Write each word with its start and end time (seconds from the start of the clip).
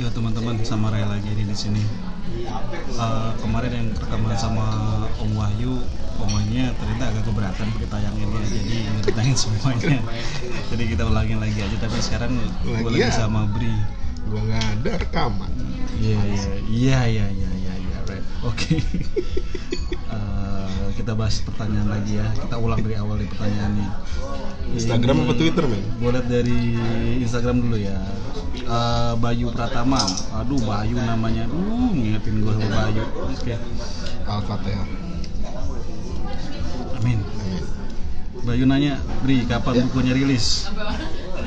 Ya 0.00 0.08
teman-teman 0.08 0.56
sama 0.64 0.88
Ray 0.88 1.04
lagi 1.04 1.28
di 1.36 1.44
di 1.44 1.56
sini. 1.56 1.82
Eh, 2.96 3.30
kemarin 3.44 3.70
yang 3.74 3.88
rekaman 3.92 4.32
sama 4.38 4.64
Om 5.20 5.36
Wahyu, 5.36 5.76
omanya 6.20 6.72
ternyata 6.76 7.04
agak 7.12 7.24
keberatan 7.28 7.68
ditayanginnya, 7.76 8.40
jadi 8.48 8.76
ngeritain 8.96 9.34
semuanya. 9.36 10.00
jadi 10.72 10.84
kita 10.96 11.02
ulangin 11.04 11.38
lagi 11.40 11.58
aja, 11.60 11.76
tapi 11.76 11.98
sekarang 12.00 12.32
gue 12.64 12.88
lagi 12.88 13.04
Lagian. 13.04 13.12
sama 13.12 13.44
Bri. 13.50 13.72
gua 14.30 14.46
nggak 14.46 14.62
ada 14.78 14.92
rekaman 15.00 15.50
Iya 15.98 16.20
iya 16.70 17.00
iya 17.08 17.26
iya 17.34 17.50
iya 17.50 17.72
iya. 17.82 17.98
Oke. 18.46 18.78
Eh, 20.90 20.94
kita 20.98 21.14
bahas 21.14 21.38
pertanyaan 21.46 21.86
lagi 21.86 22.18
ya. 22.18 22.26
Kita 22.34 22.58
ulang 22.58 22.82
dari 22.82 22.98
awal 22.98 23.22
nih 23.22 23.30
pertanyaannya. 23.30 23.88
Instagram 24.74 25.16
apa 25.22 25.32
Twitter 25.38 25.64
men 25.70 25.82
Gue 26.02 26.10
liat 26.10 26.26
dari 26.26 26.58
Instagram 27.22 27.62
dulu 27.62 27.78
ya. 27.78 27.94
Eh, 28.58 29.12
Bayu 29.22 29.54
Pratama. 29.54 30.02
Aduh 30.42 30.58
Bayu 30.66 30.98
namanya. 30.98 31.46
Aduh 31.46 31.94
ngingetin 31.94 32.42
gue 32.42 32.52
sama 32.58 32.90
Bayu. 32.90 33.04
Oke. 33.06 33.54
Al-Fatihah 34.26 34.86
Amin. 36.98 37.22
Amin. 37.22 37.62
Bayu 38.42 38.64
nanya, 38.66 38.98
Bri, 39.22 39.46
kapan 39.46 39.86
bukunya 39.86 40.12
rilis? 40.16 40.66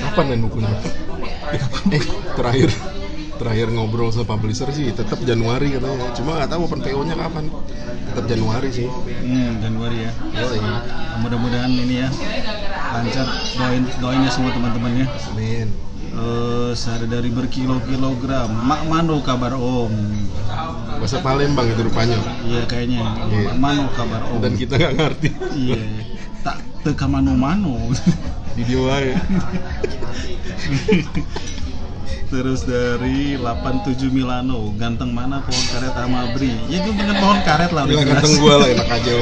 kapan 0.03 0.25
men 0.29 0.39
bukunya 0.45 0.73
eh 1.95 2.03
terakhir 2.37 2.69
terakhir 3.35 3.67
ngobrol 3.67 4.09
sama 4.09 4.27
publisher 4.27 4.67
sih 4.69 4.89
tetap 4.89 5.17
Januari 5.21 5.69
katanya 5.69 6.09
cuma 6.13 6.37
nggak 6.37 6.49
tahu 6.49 6.59
open 6.63 6.79
PO 6.79 6.99
nya 7.03 7.15
kapan 7.15 7.43
tetap 8.05 8.23
Januari 8.25 8.69
sih 8.69 8.87
Hmm, 9.23 9.59
Januari 9.59 10.03
ya. 10.03 10.11
oh 10.35 10.51
iya 10.51 10.75
Mudah-mudahan 11.15 11.69
ini 11.69 11.99
ya 11.99 12.07
lancar. 12.91 13.25
Doain 13.53 13.81
doain 13.97 14.21
ya 14.21 14.29
semua 14.29 14.49
teman-temannya. 14.49 15.05
amin 15.31 15.67
Eh, 16.13 16.69
sehari 16.73 17.05
dari 17.05 17.27
berkilo-kilogram. 17.27 18.45
Mak 18.45 18.81
Mano 18.85 19.17
kabar 19.19 19.51
Om. 19.53 19.93
bahasa 20.93 21.17
Palembang 21.19 21.65
itu 21.65 21.81
rupanya 21.81 22.15
Iya 22.43 22.61
kayaknya. 22.63 22.99
Iya. 23.25 23.39
Mak 23.49 23.55
Mano 23.57 23.83
kabar 23.91 24.19
Om. 24.27 24.39
dan 24.39 24.51
kita 24.53 24.73
nggak 24.75 24.93
ngerti 24.93 25.27
Iya. 25.55 25.79
Tak 26.41 26.57
teka 26.83 27.05
mano 27.07 27.31
mano. 27.33 27.73
video 28.53 28.85
aja 28.85 29.17
Terus 32.33 32.65
dari 32.65 33.37
87 33.37 34.09
Milano, 34.09 34.73
ganteng 34.73 35.13
mana 35.13 35.45
pohon 35.45 35.65
karet 35.69 35.93
sama 35.93 36.33
Bri? 36.33 36.49
Ya 36.65 36.81
gue 36.81 36.89
pengen 36.97 37.13
pohon 37.21 37.37
karet 37.45 37.69
lah 37.69 37.85
udah 37.85 37.93
jelas. 37.93 38.09
ganteng 38.09 38.33
gua 38.41 38.53
lah 38.57 38.67
enak 38.73 38.89
aja. 38.89 39.13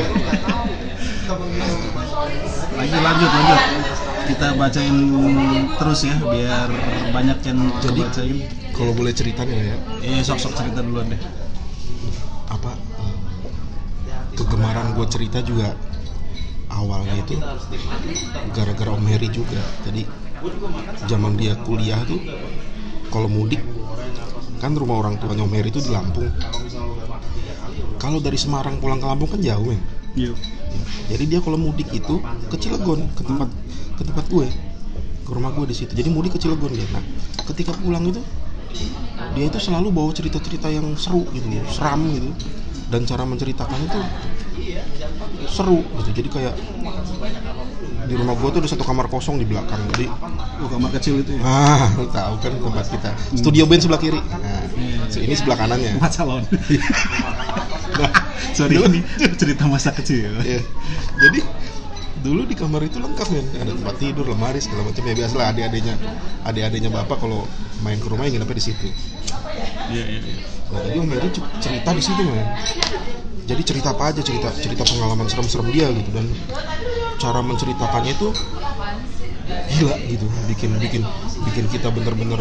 Lagi 2.71 2.97
lanjut 3.03 3.29
lanjut. 3.29 3.59
Kita 4.31 4.47
bacain 4.55 4.95
terus 5.75 5.99
ya 6.07 6.15
biar 6.23 6.69
banyak 7.11 7.37
yang 7.43 7.59
Jadi, 7.83 7.99
bacain. 7.99 8.37
kalau 8.71 8.95
boleh 8.95 9.11
cerita 9.11 9.43
nih 9.43 9.59
ya 9.59 9.75
Eh 10.07 10.23
sok-sok 10.23 10.55
cerita 10.55 10.79
duluan 10.79 11.11
deh. 11.11 11.19
apa 12.47 12.71
eh, 12.75 13.15
kegemaran 14.35 14.95
gue 14.95 15.07
cerita 15.07 15.39
juga 15.39 15.75
awalnya 16.67 17.15
itu 17.19 17.35
gara-gara 18.51 18.91
Om 18.91 19.03
Heri 19.07 19.31
juga 19.31 19.59
jadi 19.83 20.03
zaman 21.07 21.39
dia 21.39 21.55
kuliah 21.63 21.99
tuh 22.03 22.19
kalau 23.11 23.27
mudik 23.27 23.59
kan 24.63 24.71
rumah 24.71 25.03
orang 25.03 25.19
tuanya 25.19 25.43
Om 25.43 25.51
Heri 25.51 25.69
itu 25.69 25.83
di 25.83 25.91
Lampung. 25.91 26.31
Kalau 27.99 28.23
dari 28.23 28.39
Semarang 28.39 28.79
pulang 28.79 29.03
ke 29.03 29.05
Lampung 29.05 29.29
kan 29.29 29.43
jauh 29.43 29.67
men. 29.67 29.81
Yuk. 30.11 30.35
jadi 31.07 31.23
dia 31.23 31.39
kalau 31.39 31.55
mudik 31.55 31.87
itu 31.91 32.19
ke 32.51 32.55
Cilegon 32.59 33.07
ke 33.15 33.23
tempat 33.23 33.47
ke 33.95 34.03
tempat 34.03 34.25
gue 34.27 34.47
ke 35.27 35.31
rumah 35.31 35.51
gue 35.51 35.67
di 35.67 35.75
situ. 35.75 35.91
Jadi 35.91 36.07
mudik 36.07 36.35
ke 36.35 36.39
Cilegon 36.39 36.71
dia. 36.71 36.87
Nah 36.95 37.03
ketika 37.51 37.75
pulang 37.75 38.07
itu 38.07 38.23
dia 39.35 39.45
itu 39.51 39.59
selalu 39.59 39.91
bawa 39.91 40.15
cerita-cerita 40.15 40.71
yang 40.71 40.87
seru 40.95 41.27
gitu 41.35 41.47
seram 41.67 42.07
gitu. 42.15 42.31
Dan 42.91 43.07
cara 43.07 43.23
menceritakannya 43.23 43.87
itu 43.87 44.01
seru 45.51 45.83
gitu 45.99 46.09
jadi 46.15 46.29
kayak 46.31 46.53
di 48.01 48.15
rumah 48.17 48.33
gue 48.33 48.49
tuh 48.49 48.59
ada 48.63 48.69
satu 48.69 48.83
kamar 48.83 49.05
kosong 49.07 49.37
di 49.37 49.45
belakang 49.45 49.79
jadi 49.93 50.07
Oh, 50.61 50.69
kamar 50.69 50.93
kecil 50.93 51.25
itu 51.25 51.35
ya. 51.35 51.41
ah 51.41 51.89
lu 51.97 52.05
tahu 52.13 52.37
kan 52.37 52.53
tempat 52.53 52.85
kita 52.85 53.09
studio 53.33 53.65
band 53.65 53.81
sebelah 53.81 53.97
kiri 53.97 54.21
nah, 54.21 54.61
ini 55.17 55.33
sebelah 55.33 55.57
kanannya 55.57 55.97
Tempat 55.97 56.11
salon. 56.13 56.43
nah, 57.99 58.11
Sorry 58.53 58.77
dulu- 58.77 58.93
ini 58.93 59.01
cerita 59.37 59.65
masa 59.65 59.89
kecil. 59.89 60.37
Iya. 60.37 60.61
Jadi 61.17 61.39
dulu 62.21 62.45
di 62.45 62.53
kamar 62.53 62.85
itu 62.85 63.01
lengkap 63.01 63.25
kan, 63.25 63.45
ada 63.57 63.71
tempat 63.73 63.95
tidur, 63.97 64.25
lemari 64.29 64.61
segala 64.61 64.85
macam 64.85 65.01
ya 65.01 65.13
biasalah 65.17 65.45
adik-adiknya, 65.49 65.95
adik-adiknya 66.45 66.89
bapak 66.93 67.17
kalau 67.17 67.49
main 67.81 67.97
ke 67.97 68.05
rumah 68.05 68.29
ingin 68.29 68.45
apa 68.45 68.53
di 68.53 68.61
situ. 68.61 68.85
Iya 69.89 70.03
iya 70.05 70.19
iya. 70.21 70.35
Nah, 70.71 70.79
tadi 70.85 70.97
Om 71.01 71.09
cerita 71.57 71.89
di 71.91 72.03
situ 72.05 72.21
man. 72.21 72.45
Jadi 73.51 73.61
cerita 73.67 73.91
apa 73.91 74.15
aja 74.15 74.23
cerita 74.23 74.47
cerita 74.55 74.87
pengalaman 74.87 75.27
serem-serem 75.27 75.67
dia 75.75 75.91
gitu 75.91 76.07
dan 76.15 76.23
cara 77.19 77.43
menceritakannya 77.43 78.15
itu 78.15 78.31
gila 79.75 79.95
gitu, 80.07 80.25
bikin 80.47 80.71
bikin 80.79 81.03
bikin 81.43 81.65
kita 81.67 81.91
bener-bener 81.91 82.39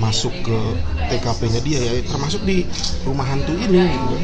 masuk 0.00 0.32
ke 0.40 0.58
TKP-nya 1.12 1.60
dia 1.60 1.78
ya 1.80 1.92
termasuk 2.08 2.40
di 2.48 2.64
rumah 3.04 3.28
hantu 3.28 3.52
ini 3.52 3.84
gitu. 3.84 4.16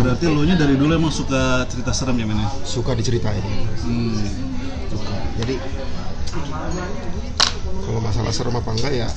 Berarti 0.00 0.24
lo 0.32 0.40
nya 0.48 0.56
dari 0.56 0.80
dulu 0.80 0.96
emang 0.96 1.12
suka 1.12 1.68
cerita 1.68 1.92
serem 1.92 2.16
ya 2.16 2.24
men? 2.24 2.40
ya? 2.40 2.48
Suka 2.64 2.96
diceritain. 2.96 3.44
Hmm. 3.84 4.16
suka 4.88 5.14
jadi 5.44 5.54
kalau 7.84 8.00
masalah 8.00 8.32
serem 8.32 8.54
apa 8.54 8.70
enggak 8.72 8.92
ya 8.94 9.08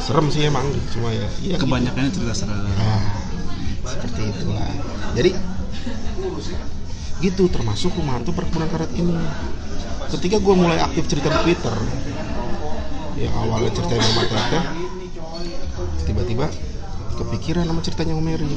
serem 0.00 0.26
sih 0.32 0.48
emang 0.48 0.64
cuma 0.90 1.12
ya 1.12 1.28
iya 1.44 1.56
gitu. 1.56 1.68
Kebanyakannya 1.68 2.10
cerita 2.10 2.34
serem. 2.34 2.56
nah, 2.56 3.27
seperti 3.84 4.22
itulah. 4.30 4.70
Jadi 5.14 5.30
gitu 7.18 7.50
termasuk 7.50 7.90
rumah 7.98 8.18
hantu 8.18 8.30
perkebunan 8.34 8.70
karet 8.70 8.90
ini. 8.94 9.14
Ketika 10.08 10.40
gue 10.40 10.54
mulai 10.54 10.78
aktif 10.80 11.10
cerita 11.10 11.28
di 11.28 11.38
twitter 11.44 11.76
yang 13.18 13.34
awalnya 13.34 13.70
ceritanya 13.74 14.04
Mama 14.14 14.22
Teteh 14.30 14.64
tiba-tiba 16.06 16.46
kepikiran 17.18 17.66
sama 17.66 17.80
ceritanya 17.82 18.14
Om 18.14 18.24
Mary. 18.24 18.48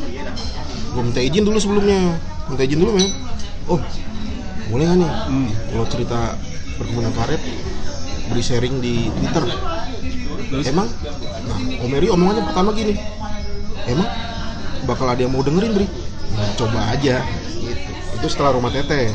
Gue 0.93 1.01
minta 1.01 1.19
izin 1.19 1.43
dulu 1.43 1.57
sebelumnya. 1.57 2.15
Minta 2.47 2.63
izin 2.63 2.79
dulu 2.79 2.91
men 2.95 3.09
oh 3.67 3.81
boleh 4.71 4.85
nggak 4.87 4.99
nih? 5.03 5.11
Hmm. 5.11 5.49
kalau 5.73 5.85
cerita 5.91 6.19
perkebunan 6.79 7.11
karet 7.11 7.41
beri 8.31 8.43
sharing 8.45 8.79
di 8.79 9.09
twitter. 9.11 9.45
Terus? 10.51 10.65
Emang? 10.69 10.87
Nah 11.49 11.57
Om 11.81 11.89
Mary 11.89 12.07
omongannya 12.13 12.43
pertama 12.45 12.69
gini. 12.77 12.93
Emang 13.89 14.07
bakal 14.91 15.07
ada 15.07 15.17
yang 15.17 15.31
mau 15.31 15.39
dengerin 15.39 15.71
Bri 15.73 15.87
Nah, 16.31 16.47
coba 16.55 16.79
aja 16.89 17.19
gitu. 17.57 17.91
itu 18.13 18.27
setelah 18.27 18.51
rumah 18.51 18.69
teteh 18.69 19.11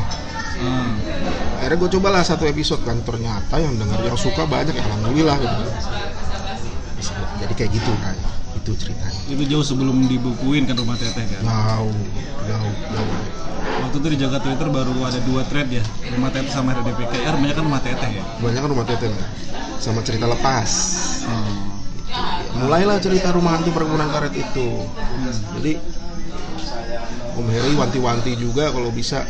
Hmm. 0.57 0.97
akhirnya 1.59 1.77
gue 1.77 1.91
cobalah 1.93 2.23
satu 2.23 2.45
episode 2.45 2.81
kan 2.81 2.97
ternyata 3.03 3.57
yang 3.57 3.77
denger 3.77 4.01
yang 4.03 4.17
suka 4.17 4.45
banyak 4.45 4.73
ya 4.73 4.81
alhamdulillah 4.83 5.37
gitu 5.37 5.65
jadi 7.37 7.53
kayak 7.55 7.71
gitu 7.73 7.93
kan 8.01 8.17
itu 8.55 8.71
ceritanya 8.75 9.21
itu 9.29 9.43
jauh 9.47 9.61
sebelum 9.63 9.97
dibukuin 10.07 10.65
kan 10.65 10.75
rumah 10.75 10.97
teteh 10.97 11.23
kan. 11.23 11.41
jauh 11.41 11.93
jauh 12.43 12.75
jauh 12.91 13.17
Waktu 13.77 13.97
itu 13.99 14.09
di 14.09 14.19
jaga 14.19 14.39
Twitter 14.41 14.67
baru 14.67 14.95
ada 15.01 15.21
dua 15.23 15.43
thread 15.45 15.69
ya, 15.69 15.85
rumah 16.09 16.31
teteh 16.31 16.49
sama 16.49 16.73
RDPK. 16.73 17.13
Ya, 17.19 17.35
banyak 17.35 17.53
kan 17.53 17.65
rumah 17.65 17.81
teteh 17.81 18.11
ya. 18.11 18.23
banyak 18.41 18.61
kan 18.63 18.71
rumah 18.71 18.87
teteh 18.87 19.09
sama 19.77 20.01
cerita 20.01 20.25
lepas 20.25 20.71
Oh. 21.27 21.66
Mulailah 22.63 22.99
cerita 23.01 23.33
rumah 23.33 23.59
hantu 23.59 23.71
perkebunan 23.73 24.09
karet 24.09 24.35
itu. 24.35 24.69
Jadi 25.61 25.73
Om 27.37 27.47
Heri 27.53 27.73
wanti-wanti 27.77 28.33
juga 28.41 28.73
kalau 28.73 28.89
bisa 28.89 29.21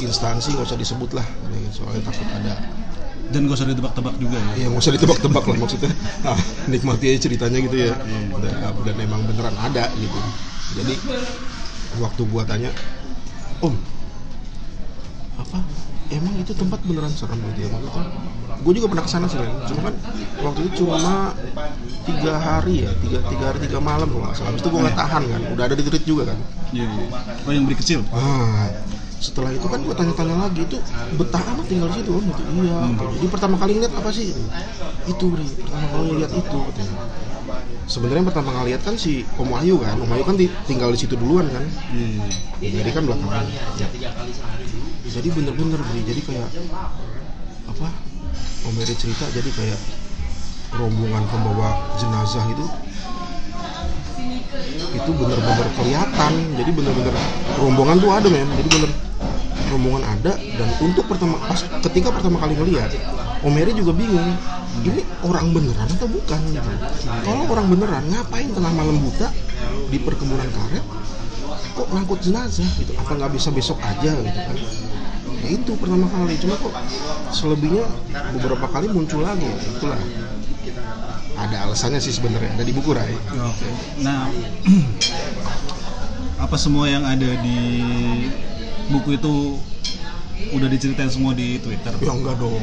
instansi 0.00 0.52
nggak 0.52 0.68
usah 0.68 0.78
disebut 0.78 1.10
lah. 1.16 1.26
Soalnya 1.72 2.04
takut 2.04 2.28
ada. 2.28 2.54
Dan 3.26 3.50
gak 3.50 3.58
usah 3.58 3.66
ditebak-tebak 3.66 4.14
juga 4.22 4.38
ya. 4.38 4.50
ya 4.54 4.66
nggak 4.70 4.82
usah 4.86 4.94
ditebak-tebak 4.94 5.44
lah 5.50 5.56
maksudnya. 5.58 5.90
Ah, 6.30 6.38
nikmati 6.70 7.10
aja 7.10 7.26
ceritanya 7.26 7.58
gitu 7.58 7.90
ya. 7.90 7.94
Hmm. 7.98 8.38
dan, 8.38 8.54
dan 8.86 8.96
emang 9.02 9.26
beneran 9.26 9.56
ada 9.58 9.90
gitu. 9.98 10.18
Jadi 10.78 10.94
waktu 11.98 12.22
gua 12.28 12.44
tanya 12.46 12.70
om 13.64 13.72
apa 15.40 15.60
emang 16.10 16.34
itu 16.38 16.52
tempat 16.54 16.80
beneran 16.86 17.12
serem 17.12 17.38
gitu 17.52 17.66
ya? 17.66 17.68
Maksudnya 17.72 18.04
gue 18.56 18.72
juga 18.72 18.86
pernah 18.88 19.04
ke 19.04 19.10
sana 19.10 19.26
sih 19.28 19.38
Men. 19.38 19.52
cuma 19.68 19.80
kan 19.90 19.94
waktu 20.42 20.60
itu 20.64 20.70
cuma 20.82 21.34
tiga 22.06 22.34
hari 22.40 22.88
ya 22.88 22.90
tiga 22.98 23.18
tiga 23.28 23.44
hari 23.52 23.58
tiga 23.62 23.78
malam 23.78 24.08
kalau 24.08 24.24
nggak 24.26 24.36
salah. 24.38 24.48
Habis 24.54 24.60
itu 24.64 24.70
gue 24.72 24.80
nggak 24.80 24.98
tahan 24.98 25.22
kan 25.28 25.40
udah 25.52 25.64
ada 25.66 25.74
di 25.76 25.82
tweet 25.84 26.04
juga 26.06 26.22
kan. 26.32 26.38
Iya, 26.72 26.86
iya. 26.86 27.06
Oh 27.46 27.52
yang 27.52 27.64
beri 27.68 27.76
kecil. 27.78 28.00
ah 28.14 28.66
setelah 29.16 29.48
itu 29.48 29.64
kan 29.64 29.80
gue 29.80 29.94
tanya-tanya 29.96 30.36
lagi 30.36 30.60
itu 30.60 30.76
betah 31.16 31.40
amat 31.56 31.66
tinggal 31.66 31.88
di 31.90 31.96
situ 32.00 32.10
om. 32.12 32.24
Gitu 32.24 32.42
iya. 32.62 32.76
Jadi 33.16 33.26
pertama 33.32 33.54
kali 33.56 33.70
ngeliat 33.80 33.94
apa 33.96 34.10
sih? 34.12 34.28
Itu 35.08 35.24
Bri 35.32 35.46
pertama 35.46 35.86
kali 35.92 36.04
ngeliat 36.14 36.32
itu 36.32 36.58
katanya 36.72 36.94
sebenarnya 37.86 38.20
yang 38.22 38.28
pertama 38.28 38.50
kali 38.50 38.66
lihat 38.74 38.82
kan 38.82 38.94
si 38.98 39.22
Om 39.38 39.48
Wahyu 39.50 39.78
kan. 39.78 39.94
Om 40.02 40.08
Wahyu 40.10 40.24
kan 40.26 40.36
di- 40.36 40.52
tinggal 40.66 40.90
di 40.90 40.98
situ 40.98 41.14
duluan 41.14 41.46
kan. 41.48 41.64
Iya, 41.94 42.26
iya. 42.60 42.70
jadi 42.82 42.90
kan 42.90 43.02
belakangan. 43.06 43.46
Ya. 43.78 43.86
Jadi 45.10 45.28
bener-bener 45.30 45.80
Bri 45.80 46.02
jadi 46.02 46.20
kayak 46.22 46.48
apa 47.66 47.88
Om 48.66 48.76
Eri 48.82 48.94
cerita 48.98 49.26
jadi 49.30 49.50
kayak 49.54 49.80
rombongan 50.74 51.22
pembawa 51.30 51.94
jenazah 51.96 52.42
itu 52.50 52.66
itu 54.96 55.10
bener-bener 55.14 55.66
kelihatan. 55.76 56.32
Jadi 56.56 56.70
bener-bener 56.72 57.14
rombongan 57.60 57.96
tuh 58.00 58.10
ada 58.10 58.28
men. 58.32 58.48
Jadi 58.58 58.68
bener 58.74 58.90
rombongan 59.70 60.02
ada. 60.02 60.32
Dan 60.34 60.68
untuk 60.82 61.04
pertama 61.06 61.38
pas 61.46 61.60
ketika 61.62 62.10
pertama 62.10 62.42
kali 62.42 62.58
ngeliat 62.58 62.90
Om 63.44 63.54
Heri 63.54 63.72
juga 63.76 63.92
bingung 63.94 64.34
ini 64.82 65.00
orang 65.24 65.54
beneran 65.56 65.88
atau 65.88 66.08
bukan 66.10 66.40
gitu. 66.52 66.70
Kalau 67.24 67.42
orang 67.48 67.66
beneran 67.70 68.04
ngapain 68.10 68.50
tengah 68.50 68.72
malam 68.74 68.98
buta 69.00 69.30
di 69.88 69.98
perkebunan 70.02 70.50
karet 70.50 70.84
kok 71.76 71.88
ngangkut 71.92 72.20
jenazah 72.24 72.68
gitu. 72.80 72.92
Apa 72.98 73.14
nggak 73.14 73.32
bisa 73.36 73.48
besok 73.52 73.78
aja 73.84 74.10
gitu 74.10 74.40
kan 74.42 74.56
ya 75.44 75.48
itu 75.52 75.72
pertama 75.76 76.06
kali 76.08 76.34
cuma 76.40 76.54
kok 76.56 76.72
selebihnya 77.32 77.84
beberapa 78.40 78.66
kali 78.70 78.86
muncul 78.92 79.20
lagi 79.24 79.48
itulah. 79.76 80.00
Ada 81.36 81.68
alasannya 81.68 82.00
sih 82.00 82.16
sebenarnya 82.16 82.56
ada 82.56 82.64
di 82.64 82.72
buku 82.72 82.96
Rai 82.96 83.12
Oke. 83.12 83.68
Nah, 84.00 84.32
apa 86.44 86.56
semua 86.56 86.88
yang 86.88 87.04
ada 87.04 87.28
di 87.44 87.60
buku 88.88 89.20
itu 89.20 89.60
udah 90.56 90.68
diceritain 90.68 91.12
semua 91.12 91.32
di 91.36 91.60
Twitter? 91.60 91.92
ya 92.00 92.12
enggak 92.12 92.40
dong. 92.40 92.60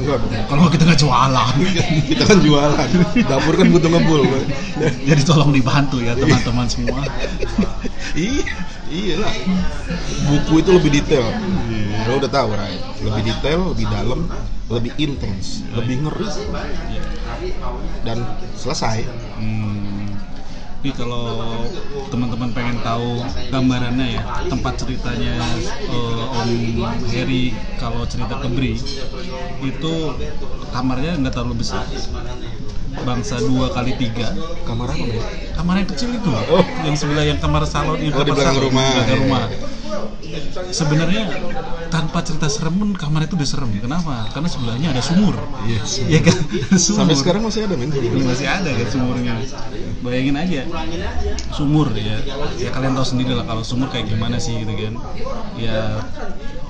Enggak 0.00 0.16
dong. 0.20 0.32
Kalau 0.48 0.68
kita 0.72 0.82
nggak 0.88 1.00
jualan, 1.00 1.54
kita 2.10 2.22
kan 2.24 2.38
jualan. 2.40 2.88
Dapur 3.24 3.54
kan 3.56 3.66
butuh 3.68 3.90
ngebul 3.92 4.22
jadi 5.08 5.22
tolong 5.24 5.52
dibantu 5.52 6.00
ya 6.00 6.16
teman-teman 6.16 6.66
semua. 6.68 7.04
iya 8.14 8.54
iyalah. 8.90 9.34
Buku 10.30 10.54
itu 10.62 10.70
lebih 10.74 10.90
detail. 11.02 11.26
Lo 12.08 12.18
udah 12.22 12.30
tahu 12.30 12.48
Rai 12.54 12.78
lebih 13.04 13.22
detail 13.28 13.60
lebih 13.74 13.86
dalam 13.90 14.20
lebih 14.72 14.92
intens 14.96 15.66
lebih 15.74 16.08
ngeri. 16.08 16.28
Dan 18.06 18.24
selesai. 18.56 19.04
Hmm. 19.38 19.84
Ini 20.84 20.92
kalau 21.00 21.64
teman-teman 22.12 22.52
pengen 22.52 22.76
tahu 22.84 23.24
gambarannya 23.48 24.20
ya, 24.20 24.22
tempat 24.52 24.84
ceritanya 24.84 25.32
eh, 25.80 26.24
Om 26.36 26.52
Heri 27.08 27.56
kalau 27.80 28.04
cerita 28.04 28.36
ke 28.36 28.52
Bri 28.52 28.76
itu 29.64 29.94
kamarnya 30.76 31.16
nggak 31.24 31.32
terlalu 31.40 31.64
besar, 31.64 31.88
bangsa 33.02 33.36
dua 33.38 33.66
kali 33.70 33.98
tiga. 33.98 34.30
kamar 34.62 34.90
apa 34.90 35.04
Boy? 35.04 35.20
Kamar 35.54 35.74
yang 35.76 35.88
kecil 35.88 36.10
itu, 36.14 36.30
Oh. 36.50 36.64
yang 36.82 36.94
sebelah 36.94 37.24
yang 37.24 37.38
kamar 37.38 37.62
salon, 37.64 37.98
yang 37.98 38.12
Oh, 38.12 38.22
di 38.22 38.30
kamar 38.30 38.36
belakang 38.36 38.54
salon, 38.54 38.66
rumah. 38.68 38.84
di 38.84 38.92
belakang 38.94 39.10
Iya. 39.10 39.22
rumah. 39.22 39.44
Sebenarnya 40.70 41.22
tanpa 41.88 42.18
cerita 42.26 42.50
serem 42.50 42.74
pun 42.74 42.90
kamar 42.90 43.26
itu 43.26 43.38
udah 43.38 43.46
serem. 43.46 43.70
Kenapa? 43.76 44.26
Karena 44.34 44.48
sebelahnya 44.50 44.88
ada 44.90 44.98
sumur. 44.98 45.34
Iya, 45.62 45.78
Iya 46.10 46.20
kan? 46.24 46.38
Sumur. 46.74 46.98
sampai 47.06 47.14
sekarang 47.14 47.42
masih 47.44 47.60
ada 47.66 47.74
men 47.78 47.90
masih 48.24 48.46
ada 48.50 48.66
kan 48.66 48.86
sumurnya 48.90 49.34
bayangin 50.02 50.36
aja 50.36 50.60
sumur 51.48 51.88
ya 51.96 52.20
ya 52.56 52.68
kalian 52.68 52.92
tahu 52.92 53.06
sendiri 53.06 53.32
lah 53.32 53.46
kalau 53.46 53.64
sumur 53.64 53.88
kayak 53.88 54.10
gimana 54.10 54.36
sih 54.36 54.52
gitu 54.60 54.68
kan 54.68 54.94
ya 55.56 56.04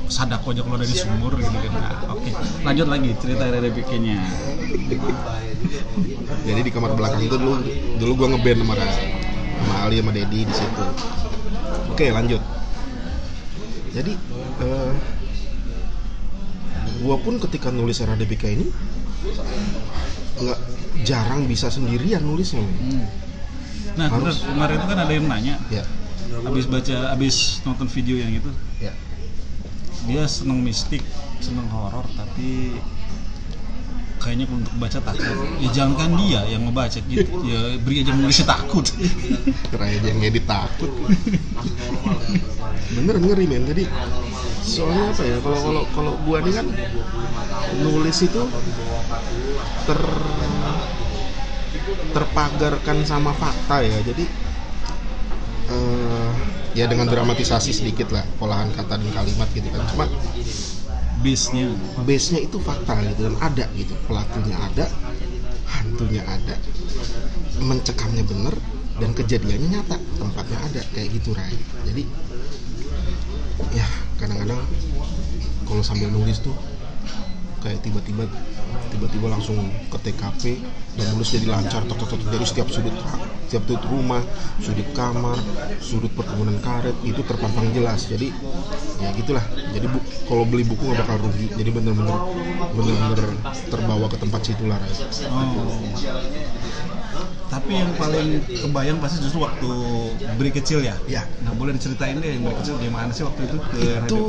sadako 0.09 0.53
aja 0.53 0.63
kalau 0.65 0.79
dari 0.81 0.95
sumur 0.95 1.33
gitu 1.39 1.49
kan. 1.51 1.73
Nah, 1.73 2.13
oke. 2.13 2.31
Lanjut 2.63 2.87
lagi 2.89 3.11
cerita 3.21 3.45
dari 3.49 3.71
bikinnya 3.73 4.21
jadi 6.45 6.61
di 6.61 6.71
kamar 6.71 6.93
belakang 6.97 7.25
itu 7.25 7.37
dulu 7.37 7.57
dulu 7.97 8.13
gua 8.17 8.29
ngeband 8.37 8.61
sama 8.65 8.75
sama 8.77 9.75
Ali 9.87 9.97
sama 10.01 10.13
Dedi 10.13 10.45
di 10.45 10.55
situ. 10.55 10.85
Oke 11.93 12.07
lanjut. 12.13 12.43
Jadi 13.95 14.13
eh, 14.61 14.93
gua 17.01 17.17
pun 17.21 17.41
ketika 17.41 17.73
nulis 17.73 18.03
RADBK 18.03 18.45
ini 18.61 18.67
nggak 20.35 20.61
jarang 21.07 21.47
bisa 21.49 21.71
sendirian 21.71 22.21
nulisnya 22.21 22.61
hmm. 22.61 23.07
nah 23.95 24.11
Harus. 24.11 24.43
kemarin 24.43 24.83
itu 24.83 24.87
kan 24.91 24.99
ada 25.01 25.13
yang 25.15 25.27
nanya 25.31 25.55
ya. 25.71 25.85
habis 26.43 26.67
baca 26.67 27.15
habis 27.15 27.63
nonton 27.63 27.87
video 27.89 28.19
yang 28.19 28.35
itu. 28.37 28.51
Ya 28.83 28.93
dia 30.05 30.29
seneng 30.29 30.61
mistik 30.61 31.01
seneng 31.41 31.69
horor 31.73 32.05
tapi 32.17 32.77
kayaknya 34.25 34.49
untuk 34.49 34.75
baca 34.81 34.99
takut. 35.05 35.37
Ya 35.61 35.69
jangankan 35.69 36.11
dia 36.25 36.41
yang 36.49 36.65
ngebaca 36.65 36.97
gitu. 36.97 37.31
Ya 37.45 37.77
beri 37.77 38.01
aja 38.01 38.13
nulisnya 38.17 38.47
takut. 38.57 38.89
Rai 39.79 40.01
aja 40.01 40.07
yang 40.09 40.19
ngedit 40.25 40.49
takut. 40.49 40.89
Bener 42.97 43.17
ngeri 43.21 43.45
men. 43.45 43.69
Jadi 43.69 43.85
soalnya 44.65 45.13
apa 45.13 45.23
ya 45.29 45.37
kalau 45.45 45.61
kalau 45.61 45.83
kalau 45.93 46.13
gua 46.25 46.41
ini 46.41 46.53
kan 46.57 46.67
nulis 47.85 48.19
itu 48.25 48.43
ter 49.85 50.01
terpagarkan 52.17 52.99
sama 53.05 53.37
fakta 53.37 53.85
ya. 53.85 53.99
Jadi 54.09 54.25
eh, 55.69 56.33
ya 56.75 56.91
dengan 56.91 57.07
dramatisasi 57.07 57.71
sedikit 57.71 58.11
lah 58.11 58.27
olahan 58.43 58.71
kata 58.75 58.99
dan 58.99 59.11
kalimat 59.15 59.49
gitu 59.55 59.67
kan. 59.71 59.83
Cuma 59.95 60.07
base-nya. 61.23 61.73
base 62.05 62.37
nya 62.37 62.41
itu 62.45 62.59
fakta 62.61 63.01
gitu 63.15 63.31
dan 63.31 63.37
ada 63.41 63.65
gitu. 63.79 63.95
Pelakunya 64.11 64.57
ada 64.59 64.87
hantunya 65.71 66.23
ada. 66.27 66.59
Mencekamnya 67.63 68.27
bener 68.27 68.55
dan 68.99 69.11
kejadiannya 69.11 69.69
nyata 69.75 69.97
tempatnya 70.19 70.59
ada 70.71 70.83
kayak 70.95 71.09
gitu 71.19 71.35
Rai 71.35 71.59
jadi 71.83 72.03
ya 73.75 73.87
kadang-kadang 74.23 74.63
kalau 75.67 75.83
sambil 75.83 76.15
nulis 76.15 76.39
tuh 76.39 76.55
kayak 77.59 77.83
tiba-tiba 77.83 78.31
tiba-tiba 78.93 79.27
langsung 79.31 79.57
ke 79.91 79.99
TKP 80.01 80.43
dan 80.99 81.07
nulis 81.15 81.31
jadi 81.31 81.47
lancar 81.51 81.83
tok 81.87 81.99
tok 81.99 82.09
tok 82.15 82.21
dari 82.31 82.47
setiap 82.47 82.69
sudut 82.71 82.95
setiap 83.47 83.65
sudut 83.67 83.85
rumah 83.91 84.23
sudut 84.63 84.89
kamar 84.95 85.39
sudut 85.83 86.11
perkebunan 86.15 86.59
karet 86.63 86.95
itu 87.03 87.21
terpampang 87.27 87.71
jelas 87.75 88.07
jadi 88.07 88.31
ya 89.03 89.09
gitulah 89.19 89.45
jadi 89.75 89.87
bu, 89.91 89.99
kalau 90.31 90.45
beli 90.47 90.65
buku 90.65 90.83
nggak 90.87 91.05
bakal 91.05 91.17
rugi 91.27 91.47
jadi 91.55 91.71
bener-bener 91.75 92.19
bener-bener 92.75 93.31
terbawa 93.69 94.07
ke 94.11 94.17
tempat 94.19 94.41
situ 94.47 94.65
lah. 94.67 94.79
Oh. 95.31 95.85
Tapi 97.49 97.71
yang 97.71 97.91
paling 97.95 98.43
kebayang 98.51 98.99
pasti 98.99 99.23
justru 99.23 99.47
waktu 99.47 99.71
beri 100.35 100.51
kecil 100.51 100.83
ya. 100.83 100.97
Ya. 101.07 101.23
Nah 101.47 101.55
boleh 101.55 101.77
diceritain 101.77 102.19
deh 102.19 102.35
yang 102.35 102.43
beri 102.43 102.57
kecil 102.59 102.77
gimana 102.83 103.11
sih 103.15 103.23
waktu 103.23 103.47
itu 103.47 103.57
ke 103.71 103.79
itu 104.11 104.23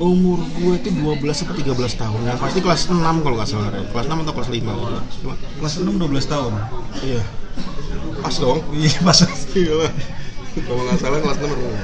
umur 0.00 0.40
gue 0.50 0.74
itu 0.76 0.88
12 0.90 1.44
atau 1.44 1.54
13 1.54 1.76
tahun 1.94 2.20
yang 2.24 2.38
pasti 2.38 2.58
kelas 2.58 2.88
6 2.88 2.96
kalau 2.96 3.36
nggak 3.36 3.46
salah 3.46 3.68
kelas 3.68 4.06
6 4.06 4.16
atau 4.18 4.32
kelas 4.32 4.48
5 4.48 4.56
gitu. 4.56 4.96
Cuma, 5.20 5.34
kelas 5.60 5.74
6 5.76 5.92
12 5.94 6.24
tahun. 6.26 6.52
iya 7.02 7.22
pas 8.18 8.34
dong 8.34 8.58
Iya 8.74 8.96
pas. 9.00 9.18
iya 9.52 9.88
kalau 10.58 10.82
nggak 10.82 10.98
salah 10.98 11.18
kelas 11.18 11.38
6 11.38 11.44
baru- 11.44 11.76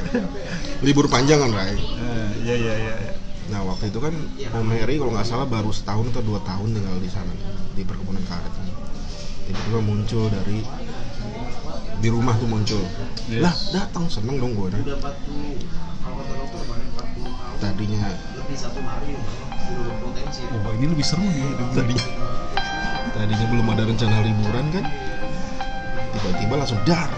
libur 0.78 1.06
panjang 1.06 1.38
kan 1.38 1.50
Rai 1.50 1.76
Eh, 1.76 2.28
Iya 2.42 2.54
iya 2.56 2.74
iya. 2.74 2.94
iya. 2.98 3.12
nah 3.46 3.60
waktu 3.62 3.88
itu 3.88 3.98
kan 3.98 4.10
Om 4.50 4.68
Heri 4.72 4.96
kalau 4.96 5.12
nggak 5.12 5.24
salah 5.24 5.44
baru 5.44 5.70
setahun 5.70 6.10
atau 6.10 6.20
dua 6.20 6.40
tahun 6.40 6.72
tinggal 6.72 6.96
di 6.98 7.06
sana 7.06 7.30
di 7.72 7.82
perkebunan 7.82 8.24
karet 8.24 8.52
tiba-tiba 9.44 9.78
muncul 9.78 10.26
dari 10.26 10.64
di 11.96 12.08
rumah 12.08 12.34
tuh 12.34 12.48
muncul 12.48 12.82
Yes. 13.26 13.42
lah 13.42 13.54
datang 13.72 14.06
seneng 14.06 14.38
dong 14.38 14.54
gue 14.54 14.68
tadinya. 17.60 18.08
Oh 20.66 20.72
ini 20.76 20.86
lebih 20.86 21.06
seru 21.06 21.24
nih. 21.24 21.52
tadi 21.74 21.94
tadinya. 23.16 23.46
Belum 23.50 23.66
ada 23.72 23.82
rencana 23.84 24.16
liburan 24.22 24.66
kan? 24.72 24.84
Tiba-tiba 26.16 26.54
langsung 26.60 26.80
dar. 26.84 27.10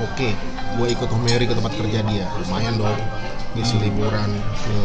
Oke 0.00 0.32
gue 0.80 0.86
ikut 0.94 1.08
Om 1.10 1.24
Heri 1.26 1.46
ke 1.50 1.54
tempat 1.56 1.72
kerja 1.74 2.00
dia. 2.06 2.26
Lumayan 2.46 2.78
dong. 2.78 3.00
Ngisi 3.58 3.82
liburan 3.82 4.30
ke 4.62 4.78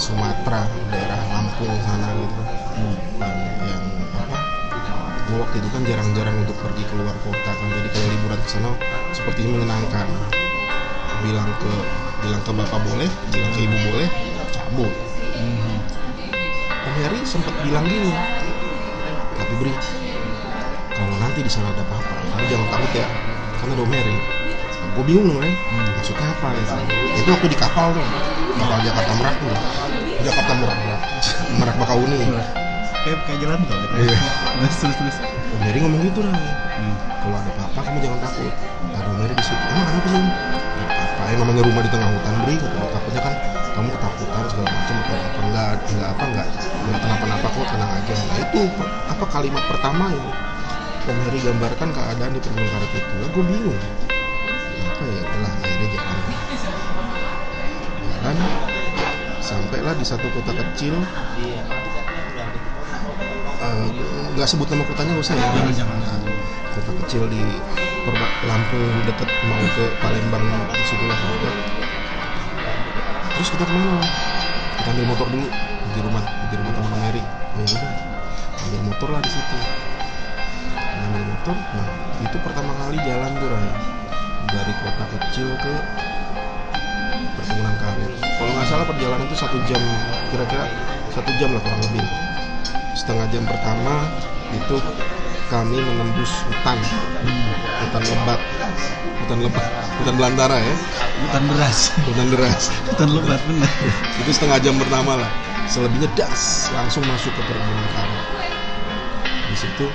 Sumatera 0.00 0.64
daerah 0.88 1.20
Lampung 1.32 1.72
sana 1.84 2.08
gitu. 2.16 2.42
Hmm. 2.76 2.96
yang, 3.20 3.36
yang 3.64 3.84
apa? 4.16 4.38
Gue 5.28 5.36
waktu 5.40 5.56
itu 5.60 5.68
kan 5.72 5.82
jarang-jarang 5.84 6.36
untuk 6.40 6.56
pergi 6.60 6.84
keluar 6.88 7.16
kota 7.24 7.52
kan. 7.52 7.68
Jadi 7.68 7.88
kalau 7.92 8.08
liburan 8.08 8.38
ke 8.40 8.48
sana 8.48 8.70
sepertinya 9.12 9.50
menyenangkan. 9.60 10.06
Bilang 11.24 11.50
ke 11.60 11.72
bilang 12.26 12.42
ke 12.42 12.52
bapak 12.52 12.80
boleh 12.82 13.06
bilang 13.30 13.50
ke 13.50 13.60
ibu 13.62 13.76
boleh 13.86 14.08
cabut 14.50 14.92
Mhm. 15.36 15.76
Om 16.82 16.94
Heri 16.96 17.20
sempat 17.22 17.54
bilang 17.60 17.84
gini 17.84 18.08
tapi 19.32 19.52
beri 19.54 19.72
kalau 20.90 21.16
nanti 21.18 21.40
di 21.40 21.50
sana 21.50 21.68
ada 21.68 21.82
apa-apa 21.82 22.12
kamu 22.26 22.44
jangan 22.48 22.66
takut 22.70 22.92
ya 22.94 23.06
karena 23.56 23.72
ada 23.72 23.82
Om 23.82 23.92
Heri 23.92 24.16
gue 24.88 25.04
bingung 25.04 25.26
dong 25.30 25.44
Hmm. 25.44 25.86
maksudnya 25.92 26.26
apa 26.26 26.48
ya 26.50 26.74
itu 27.14 27.28
waktu 27.28 27.46
di 27.46 27.58
kapal 27.58 27.86
tuh 27.90 28.04
kapal 28.56 28.78
Jakarta 28.80 29.12
Merak 29.14 29.34
tuh 29.36 29.52
Jakarta 30.22 30.52
Merak 30.54 30.78
Merak 31.54 31.76
Bakauni 31.76 32.20
Kayak 32.98 33.22
kayak 33.22 33.38
jalan 33.38 33.58
tol. 33.62 33.78
gitu. 33.78 33.94
Iya. 34.02 34.18
Terus 34.58 34.76
terus 34.82 34.96
terus. 34.98 35.16
Om 35.52 35.62
Heri 35.62 35.78
ngomong 35.78 36.00
gitu 36.02 36.18
Ray 36.20 36.32
Hmm. 36.32 36.94
kalau 37.20 37.36
ada 37.36 37.50
apa-apa 37.52 37.80
kamu 37.82 37.98
jangan 38.00 38.18
takut 38.20 38.52
ada 38.88 39.06
Om 39.06 39.18
Heri 39.20 39.34
di 39.34 39.44
situ 39.44 39.64
emang 39.68 39.86
apa 39.92 40.08
sih 40.08 40.24
Yang 41.26 41.38
namanya 41.42 41.62
rumah 41.66 41.82
di 41.82 41.90
tengah 41.90 42.08
hutan 42.14 42.34
beri 42.46 42.56
takutnya 42.62 43.20
kan 43.20 43.34
kamu 43.76 43.88
ketakutan 43.92 44.42
segala 44.48 44.68
macam 44.72 44.96
atau 44.96 45.16
apa. 45.16 45.40
Enggak 45.42 45.70
enggak 45.90 46.08
apa 46.14 46.22
enggak. 46.24 46.46
Enggak 46.86 47.00
kenapa-napa 47.02 47.46
kok 47.50 47.66
tenang 47.68 47.90
aja. 47.92 48.14
Nah 48.14 48.38
itu 48.40 48.60
apa 49.10 49.24
kalimat 49.28 49.64
pertama 49.66 50.04
yang 50.14 50.28
Om 51.06 51.18
Heri 51.30 51.38
gambarkan 51.38 51.88
keadaan 51.94 52.34
di 52.34 52.40
perkebunan 52.42 52.66
karet 52.66 52.92
itu. 52.98 53.14
Lah 53.22 53.28
gue 53.30 53.44
bingung. 53.46 53.78
Apa 54.86 55.02
ya 55.06 55.22
telah 55.22 55.52
akhirnya 55.54 55.88
jalan. 55.94 56.18
Jalan 58.06 58.36
sampailah 59.38 59.94
di 59.94 60.04
satu 60.06 60.26
kota 60.34 60.50
kecil. 60.50 60.94
Eh, 63.56 63.86
nggak 64.34 64.48
sebut 64.50 64.66
nama 64.66 64.82
kotanya 64.82 65.14
usah 65.14 65.34
ya. 65.38 65.46
Kota 66.74 66.92
kecil 67.06 67.30
di 67.30 67.42
Perba- 68.06 68.30
Lampung 68.46 69.02
deket 69.02 69.26
mau 69.50 69.58
ke 69.74 69.90
Palembang 69.98 70.46
di 70.78 70.84
situ 70.86 71.02
lah 71.10 71.18
gitu. 71.18 71.50
terus 73.34 73.48
kita 73.50 73.66
ke 73.66 73.72
mana? 73.74 73.98
Kita 74.78 74.94
ambil 74.94 75.06
motor 75.10 75.26
dulu 75.26 75.50
di 75.90 76.00
rumah 76.00 76.22
di 76.46 76.54
rumah 76.54 76.72
teman 76.72 76.92
Mary 77.02 77.22
ya 77.58 77.66
udah 77.66 77.92
ambil 78.62 78.80
motor 78.86 79.08
lah 79.10 79.20
di 79.26 79.30
situ. 79.34 79.58
Ambil 81.02 81.22
motor 81.26 81.56
nah 81.74 81.86
itu 82.22 82.36
pertama 82.46 82.72
kali 82.78 82.96
jalan 83.02 83.30
tuh 83.42 83.48
Ray. 83.50 83.68
Dari 84.54 84.72
kota 84.78 85.04
kecil 85.10 85.48
ke 85.58 85.74
perkebunan 87.34 87.74
karet. 87.82 88.12
Kalau 88.38 88.50
nggak 88.54 88.68
salah 88.70 88.86
perjalanan 88.86 89.26
itu 89.26 89.34
satu 89.34 89.58
jam 89.66 89.82
kira-kira 90.30 90.70
satu 91.10 91.30
jam 91.42 91.50
lah 91.50 91.60
kurang 91.60 91.82
lebih. 91.90 92.06
Setengah 92.94 93.26
jam 93.34 93.42
pertama 93.42 94.06
itu 94.54 94.78
kami 95.48 95.78
menembus 95.78 96.32
hutan. 96.50 96.78
Hmm. 97.22 97.50
hutan 97.86 98.02
lebat. 98.02 98.40
Hutan 99.24 99.38
lebat. 99.42 99.66
Hutan 100.02 100.14
belantara 100.18 100.56
ya. 100.58 100.76
Hutan 101.26 101.42
beras, 101.48 101.78
hutan 102.04 102.26
deras. 102.34 102.62
Hutan 102.92 103.08
lebat 103.14 103.40
bener. 103.46 103.70
itu 104.22 104.30
setengah 104.30 104.58
jam 104.60 104.76
pertama 104.76 105.18
lah. 105.18 105.30
Selebihnya 105.66 106.06
das 106.14 106.70
langsung 106.74 107.02
masuk 107.06 107.34
ke 107.34 107.42
karet 107.42 107.66
di 109.56 109.64
situ 109.64 109.88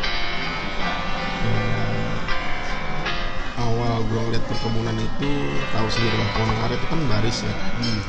eh, 1.45 2.13
awal 3.61 4.01
gua 4.09 4.21
ngeliat 4.25 4.41
perkebunan 4.49 4.97
itu 4.97 5.29
tahu 5.69 5.85
sendiri 5.85 6.17
lah 6.17 6.29
pohon 6.33 6.49
karet 6.65 6.81
itu 6.81 6.87
kan 6.89 6.99
baris 7.05 7.37
ya. 7.45 7.53
Hmm. 7.53 8.01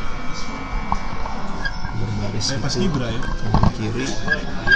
Berbaris 2.33 2.49
Kayak 2.49 2.63
pas 2.65 2.75
Ibra 2.75 3.07
ya. 3.07 3.21
kiri 3.73 4.07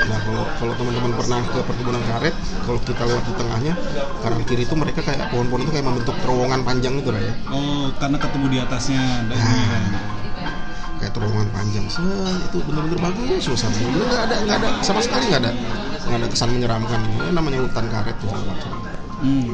nah 0.06 0.18
kalau 0.22 0.44
kalau 0.56 0.72
teman-teman 0.76 1.12
pernah 1.16 1.40
ke 1.42 1.58
perkebunan 1.62 2.02
karet 2.06 2.34
kalau 2.62 2.78
kita 2.78 3.02
lewat 3.02 3.24
di 3.24 3.32
tengahnya 3.34 3.72
kanan 4.20 4.42
kiri 4.44 4.62
itu 4.62 4.74
mereka 4.74 5.00
kayak 5.02 5.28
pohon-pohon 5.28 5.64
itu 5.64 5.72
kayak 5.72 5.86
membentuk 5.86 6.16
terowongan 6.22 6.60
panjang 6.62 6.94
gitu 6.96 7.10
lah 7.10 7.18
ya 7.20 7.34
Oh, 7.48 7.90
karena 7.96 8.16
ketemu 8.16 8.46
di 8.46 8.58
atasnya 8.60 9.00
ada 9.00 9.34
ini 9.34 9.64
kan. 9.66 9.82
kayak 10.96 11.12
terowongan 11.12 11.48
panjang 11.50 11.84
Set, 11.88 12.04
itu 12.46 12.58
bener-bener 12.62 12.98
bagus 13.02 13.40
suasananya 13.42 13.88
bener 13.90 14.06
nggak 14.06 14.22
ada 14.22 14.36
nggak 14.38 14.56
ada 14.58 14.68
sama 14.80 15.00
sekali 15.00 15.24
nggak 15.26 15.42
ada 15.42 15.52
nggak 16.06 16.18
ada 16.22 16.28
kesan 16.30 16.48
menyeramkan 16.50 17.00
ya, 17.02 17.24
namanya 17.32 17.58
hutan 17.60 17.86
karet 17.90 18.16
tuh. 18.16 18.30
Hmm. 19.16 19.48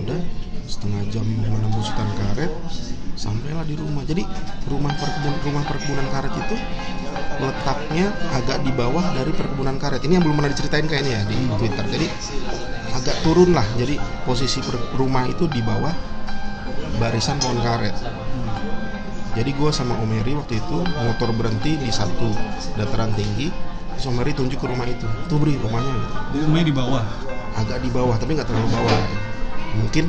udah 0.00 0.18
setengah 0.66 1.02
jam 1.12 1.24
menembus 1.26 1.90
hutan 1.92 2.08
karet 2.16 2.52
sampailah 3.12 3.62
di 3.68 3.76
rumah. 3.76 4.02
Jadi 4.02 4.24
rumah 4.66 4.92
perkebun 4.96 5.34
rumah 5.46 5.62
perkebunan 5.68 6.06
karet 6.10 6.32
itu 6.32 6.56
letaknya 7.38 8.06
agak 8.32 8.64
di 8.64 8.72
bawah 8.72 9.04
dari 9.14 9.32
perkebunan 9.34 9.76
karet. 9.76 10.00
Ini 10.02 10.18
yang 10.18 10.24
belum 10.24 10.40
pernah 10.40 10.52
diceritain 10.52 10.86
kayaknya 10.88 11.12
ya 11.20 11.22
di 11.28 11.38
twitter. 11.60 11.84
Jadi 11.86 12.06
agak 12.92 13.16
turun 13.24 13.56
lah 13.56 13.64
jadi 13.76 13.96
posisi 14.24 14.60
per- 14.60 14.94
rumah 14.96 15.28
itu 15.28 15.46
di 15.48 15.60
bawah 15.60 15.92
barisan 16.98 17.36
pohon 17.38 17.58
karet. 17.60 17.94
Jadi 19.32 19.48
gue 19.56 19.70
sama 19.72 19.96
Om 19.96 20.12
Heri 20.12 20.36
waktu 20.36 20.60
itu 20.60 20.76
motor 20.84 21.32
berhenti 21.32 21.80
di 21.80 21.88
satu 21.88 22.28
dataran 22.76 23.16
tinggi. 23.16 23.48
Terus 23.96 24.04
Om 24.12 24.20
Heri 24.20 24.32
tunjuk 24.36 24.60
ke 24.60 24.66
rumah 24.68 24.84
itu. 24.84 25.08
Tuh 25.24 25.40
beri 25.40 25.56
rumahnya. 25.56 25.94
Gitu 26.36 26.36
Di 26.36 26.38
rumahnya 26.44 26.66
di 26.68 26.76
bawah. 26.76 27.04
agak 27.52 27.84
di 27.84 27.92
bawah 27.92 28.16
tapi 28.16 28.32
nggak 28.36 28.48
terlalu 28.48 28.68
bawah. 28.72 28.96
Mungkin 29.76 30.04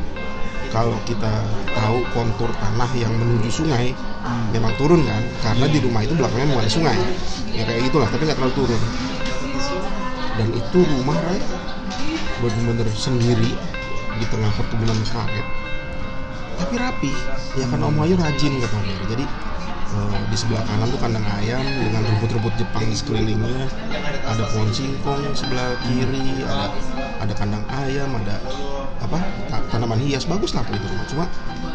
kalau 0.74 0.98
kita 1.06 1.30
tahu 1.78 2.02
kontur 2.12 2.50
tanah 2.58 2.90
yang 2.98 3.14
menuju 3.14 3.64
sungai 3.64 3.94
Hmm. 4.24 4.56
memang 4.56 4.72
turun 4.80 5.04
kan 5.04 5.20
karena 5.44 5.68
di 5.68 5.84
rumah 5.84 6.00
itu 6.00 6.16
belakangnya 6.16 6.48
mau 6.56 6.64
ada 6.64 6.72
sungai 6.72 6.96
ya 7.52 7.68
kayak 7.68 7.92
gitulah 7.92 8.08
tapi 8.08 8.24
nggak 8.24 8.40
terlalu 8.40 8.56
turun 8.56 8.82
dan 10.40 10.48
itu 10.48 10.80
rumah 10.80 11.20
Ray 11.28 11.44
bener-bener 12.40 12.88
sendiri 12.96 13.52
di 14.16 14.26
tengah 14.32 14.48
perkebunan 14.56 14.96
karet 15.12 15.44
tapi 16.56 16.74
rapi 16.80 17.12
ya 17.60 17.68
kan 17.68 17.84
Om 17.84 18.00
Ayu 18.00 18.16
rajin 18.16 18.64
kata 18.64 18.76
Om 18.80 18.88
Ayu. 18.88 19.04
jadi 19.12 19.26
eh, 19.94 20.18
di 20.28 20.38
sebelah 20.38 20.64
kanan 20.66 20.90
tuh 20.90 20.98
kandang 20.98 21.26
ayam 21.38 21.62
dengan 21.62 22.02
rumput-rumput 22.04 22.54
Jepang 22.58 22.84
di 22.84 22.96
sekelilingnya. 22.98 23.70
Ada 24.24 24.44
pohon 24.50 24.70
singkong 24.74 25.22
sebelah 25.38 25.78
kiri 25.86 26.42
ada 26.44 26.74
ada 27.22 27.34
kandang 27.38 27.64
ayam 27.70 28.10
ada 28.18 28.42
apa 29.00 29.18
ta- 29.48 29.64
tanaman 29.70 30.00
hias. 30.02 30.26
Bagus 30.26 30.58
lah 30.58 30.66
itu 30.66 30.82
rumah. 30.82 31.06
Cuma 31.08 31.26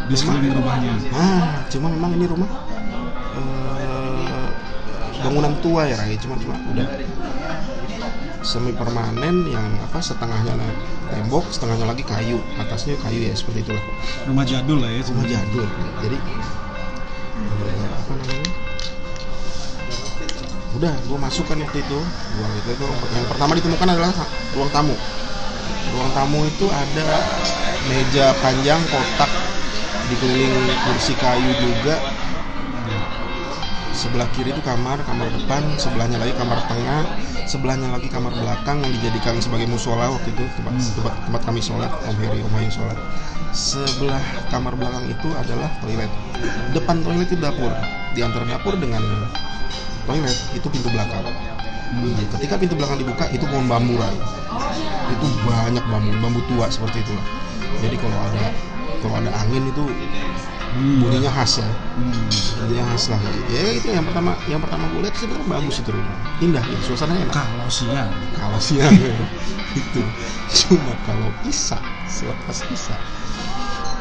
Di 0.08 0.16
sekeliling 0.16 0.56
rumahnya. 0.56 0.92
ah 1.12 1.60
cuma 1.68 1.92
memang 1.92 2.16
ini 2.16 2.24
rumah 2.24 2.48
eh, 3.36 4.46
bangunan 5.20 5.52
tua 5.60 5.84
ya 5.86 5.94
Ray. 6.00 6.16
Cuma 6.16 6.34
cuma 6.40 6.56
udah 6.72 6.88
semi 8.40 8.72
permanen 8.72 9.44
yang 9.50 9.66
apa 9.84 10.00
setengahnya 10.00 10.56
tembok 11.12 11.44
setengahnya 11.52 11.86
lagi 11.92 12.00
kayu. 12.06 12.40
Atasnya 12.56 12.96
kayu 13.04 13.28
ya 13.28 13.34
seperti 13.36 13.68
itulah. 13.68 13.84
Rumah 14.24 14.44
jadul 14.48 14.80
lah 14.80 14.88
ya. 14.88 15.04
rumah 15.04 15.26
jadul. 15.28 15.68
Jadi 16.00 16.16
apa 18.08 18.16
namanya? 18.24 18.50
Udah 20.80 20.94
gue 20.96 21.18
masuk 21.20 21.44
kan 21.44 21.60
waktu 21.60 21.84
itu. 21.84 21.98
Ruang 22.40 22.52
itu 22.56 22.68
itu 22.72 22.86
yang 23.12 23.26
pertama 23.28 23.52
ditemukan 23.60 23.88
adalah 23.92 24.12
ruang 24.56 24.70
tamu. 24.72 24.96
Ruang 25.92 26.10
tamu 26.16 26.40
itu 26.48 26.66
ada 26.72 27.08
meja 27.92 28.32
panjang 28.40 28.80
kotak 28.88 29.28
dikelilingi 30.08 30.72
kursi 30.88 31.12
kayu 31.20 31.52
juga 31.60 32.00
sebelah 33.98 34.30
kiri 34.30 34.54
itu 34.54 34.62
kamar 34.62 35.02
kamar 35.02 35.26
depan 35.34 35.58
sebelahnya 35.74 36.22
lagi 36.22 36.30
kamar 36.38 36.62
tengah 36.70 37.02
sebelahnya 37.50 37.90
lagi 37.90 38.06
kamar 38.06 38.30
belakang 38.30 38.78
yang 38.78 38.92
dijadikan 38.94 39.34
sebagai 39.42 39.66
musola 39.66 40.06
waktu 40.06 40.30
itu 40.30 40.46
tempat 40.54 40.70
Hmm. 40.78 40.94
tempat, 40.94 41.14
tempat 41.26 41.42
kami 41.42 41.58
sholat 41.58 41.90
om 42.06 42.14
Heri 42.14 42.38
om 42.46 42.54
Ayu 42.54 42.70
sholat 42.70 42.94
sebelah 43.50 44.22
kamar 44.54 44.78
belakang 44.78 45.02
itu 45.10 45.28
adalah 45.34 45.66
toilet 45.82 46.10
depan 46.70 47.02
toilet 47.02 47.26
itu 47.26 47.42
dapur 47.42 47.74
di 48.14 48.20
antara 48.22 48.46
dapur 48.46 48.78
dengan 48.78 49.02
toilet 50.06 50.38
itu 50.54 50.66
pintu 50.70 50.88
belakang 50.94 51.26
Hmm. 51.88 52.14
ketika 52.38 52.54
pintu 52.60 52.76
belakang 52.78 53.02
dibuka 53.02 53.26
itu 53.32 53.42
pohon 53.48 53.66
bambu 53.66 53.96
Ray. 53.98 54.12
itu 55.08 55.26
banyak 55.42 55.82
bambu 55.88 56.12
bambu 56.22 56.40
tua 56.46 56.70
seperti 56.70 57.02
itulah 57.02 57.26
jadi 57.82 57.96
kalau 57.98 58.18
ada 58.30 58.46
kalau 59.02 59.14
ada 59.18 59.30
angin 59.42 59.66
itu 59.66 59.84
Hmm. 60.68 61.00
bunyinya 61.00 61.32
khas 61.32 61.64
ya 61.64 61.68
Hmm. 61.96 62.12
bunyinya 62.60 62.84
khas 62.92 63.04
lah 63.10 63.20
ya 63.48 63.60
itu 63.72 63.88
yang 63.88 64.04
pertama 64.04 64.36
yang 64.46 64.60
pertama 64.60 64.84
gue 64.92 65.00
lihat 65.08 65.16
sebenarnya 65.16 65.46
bagus 65.48 65.76
itu 65.80 65.90
rumah 65.90 66.16
indah 66.38 66.64
ya 66.64 66.78
suasananya 66.84 67.20
enak 67.24 67.34
Kalau 67.34 67.68
siang. 67.70 68.10
kalau 68.36 68.58
siang 68.60 68.94
itu 69.80 70.02
cuma 70.48 70.92
kalau 71.02 71.28
isa 71.44 71.78
selepas 72.06 72.58
isa 72.68 72.96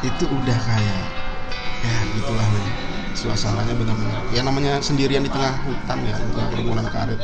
itu 0.04 0.24
udah 0.28 0.58
kayak 0.58 1.02
ya 1.82 1.96
gitulah 2.14 2.46
nih 2.46 2.66
suasananya 3.14 3.74
benar-benar 3.74 4.18
ya 4.30 4.42
namanya 4.42 4.72
sendirian 4.78 5.26
di 5.26 5.30
tengah 5.30 5.58
hutan 5.66 5.98
ya 6.06 6.14
di 6.14 6.30
tengah 6.36 6.48
perkebunan 6.54 6.86
karet 6.92 7.18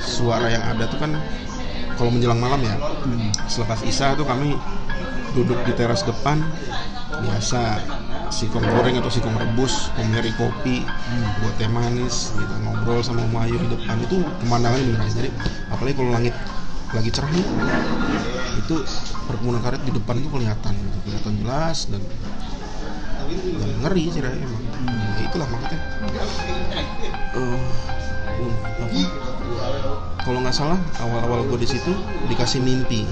suara 0.00 0.48
yang 0.48 0.64
ada 0.64 0.88
tuh 0.88 0.96
kan 0.96 1.12
kalau 1.98 2.08
menjelang 2.08 2.40
malam 2.40 2.60
ya 2.62 2.76
Hmm. 3.00 3.32
selepas 3.48 3.80
isa 3.82 4.12
tuh 4.14 4.24
kami 4.24 4.56
duduk 5.32 5.56
di 5.64 5.72
teras 5.72 6.04
depan 6.04 6.40
biasa 7.20 7.80
sikong 8.30 8.62
goreng 8.62 8.96
atau 9.02 9.10
sikong 9.10 9.34
rebus 9.34 9.90
pemeri 9.98 10.30
kopi 10.38 10.86
buat 11.42 11.54
teh 11.58 11.66
manis 11.66 12.32
gitu. 12.34 12.54
Ngobrol 12.62 13.02
sama 13.02 13.26
Om 13.26 13.36
Ayu 13.42 13.58
di 13.58 13.68
depan. 13.74 13.98
Itu 14.00 14.22
pemandangannya 14.46 14.84
beneran 14.94 15.10
jadi 15.10 15.30
apalagi 15.68 15.94
kalau 15.98 16.10
langit 16.14 16.34
lagi 16.90 17.10
cerah 17.14 17.30
nih 17.30 17.46
itu 18.58 18.76
perkebunan 19.30 19.62
karet 19.62 19.82
di 19.86 19.92
depan 19.94 20.14
itu 20.18 20.28
kelihatan 20.30 20.72
gitu. 20.74 20.98
Kelihatan 21.10 21.32
jelas 21.42 21.78
dan 21.90 22.02
dan 23.30 23.70
ngeri 23.86 24.10
sih 24.10 24.18
Ray, 24.18 24.42
emang. 24.42 24.64
Ya 25.18 25.22
itulah 25.30 25.46
makanya. 25.46 25.78
Um, 27.38 27.62
apa 28.82 29.00
kalau 30.26 30.38
nggak 30.42 30.56
salah 30.56 30.80
awal-awal 30.98 31.46
gue 31.46 31.62
di 31.62 31.68
situ 31.70 31.94
dikasih 32.26 32.58
mimpi. 32.58 33.06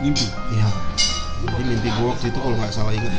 Mimpi. 0.00 0.26
Iya. 0.54 0.68
Jadi 1.44 1.62
mimpi 1.68 1.88
gue 1.92 2.06
waktu 2.08 2.32
itu 2.32 2.38
kalau 2.40 2.56
nggak 2.56 2.72
salah 2.72 2.90
inget, 2.96 3.14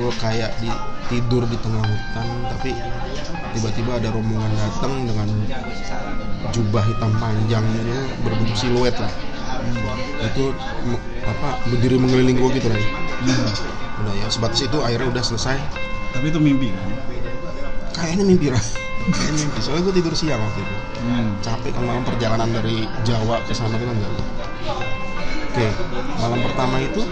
gue 0.00 0.12
kayak 0.16 0.50
di 0.58 0.70
tidur 1.06 1.44
di 1.44 1.56
tengah 1.60 1.84
hutan, 1.84 2.26
tapi 2.48 2.72
tiba-tiba 3.52 4.00
ada 4.00 4.08
rombongan 4.08 4.48
datang 4.56 5.04
dengan 5.04 5.28
jubah 6.50 6.80
hitam 6.82 7.12
panjang 7.14 7.60
gitu, 7.70 7.92
berbentuk 8.24 8.56
siluet 8.56 8.96
lah. 8.96 9.12
itu 10.20 10.56
me- 10.82 11.00
apa 11.22 11.60
berdiri 11.66 11.96
mengelilingi 11.96 12.40
gue 12.40 12.50
gitu 12.54 12.68
Ray 12.70 12.80
Hmm. 13.20 13.44
udah 14.00 14.14
ya 14.16 14.26
sebatas 14.26 14.64
itu 14.64 14.78
akhirnya 14.80 15.12
udah 15.12 15.20
selesai 15.22 15.60
Tapi 16.10 16.32
itu 16.32 16.40
mimpi 16.40 16.72
kan? 16.72 16.88
kayaknya 17.92 18.24
mimpi 18.24 18.48
kayaknya 18.48 19.36
mimpi 19.38 19.58
soalnya 19.60 19.84
gue 19.84 19.94
tidur 20.00 20.14
siang 20.16 20.40
waktu 20.40 20.60
itu 20.60 20.76
Hmm. 21.00 21.28
capek 21.40 21.70
kan 21.72 21.84
malam 21.84 22.02
perjalanan 22.02 22.48
dari 22.50 22.88
Jawa 23.04 23.44
ke 23.44 23.52
sana 23.52 23.76
itu 23.76 23.84
kan 23.84 23.96
jauh 23.98 24.24
oke 25.50 25.66
malam 26.22 26.40
pertama 26.46 26.76
itu 26.78 27.02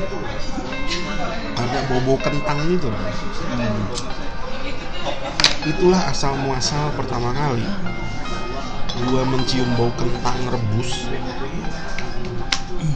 ada 1.58 1.78
bobo 1.90 2.14
kentang 2.22 2.58
gitu 2.70 2.86
Ray. 2.86 3.10
Hmm. 3.50 3.82
itulah 5.66 5.98
asal 6.06 6.38
muasal 6.38 6.94
pertama 6.94 7.34
kali 7.34 7.66
gua 9.10 9.26
mencium 9.26 9.66
bau 9.74 9.90
kentang 9.98 10.38
rebus 10.54 11.10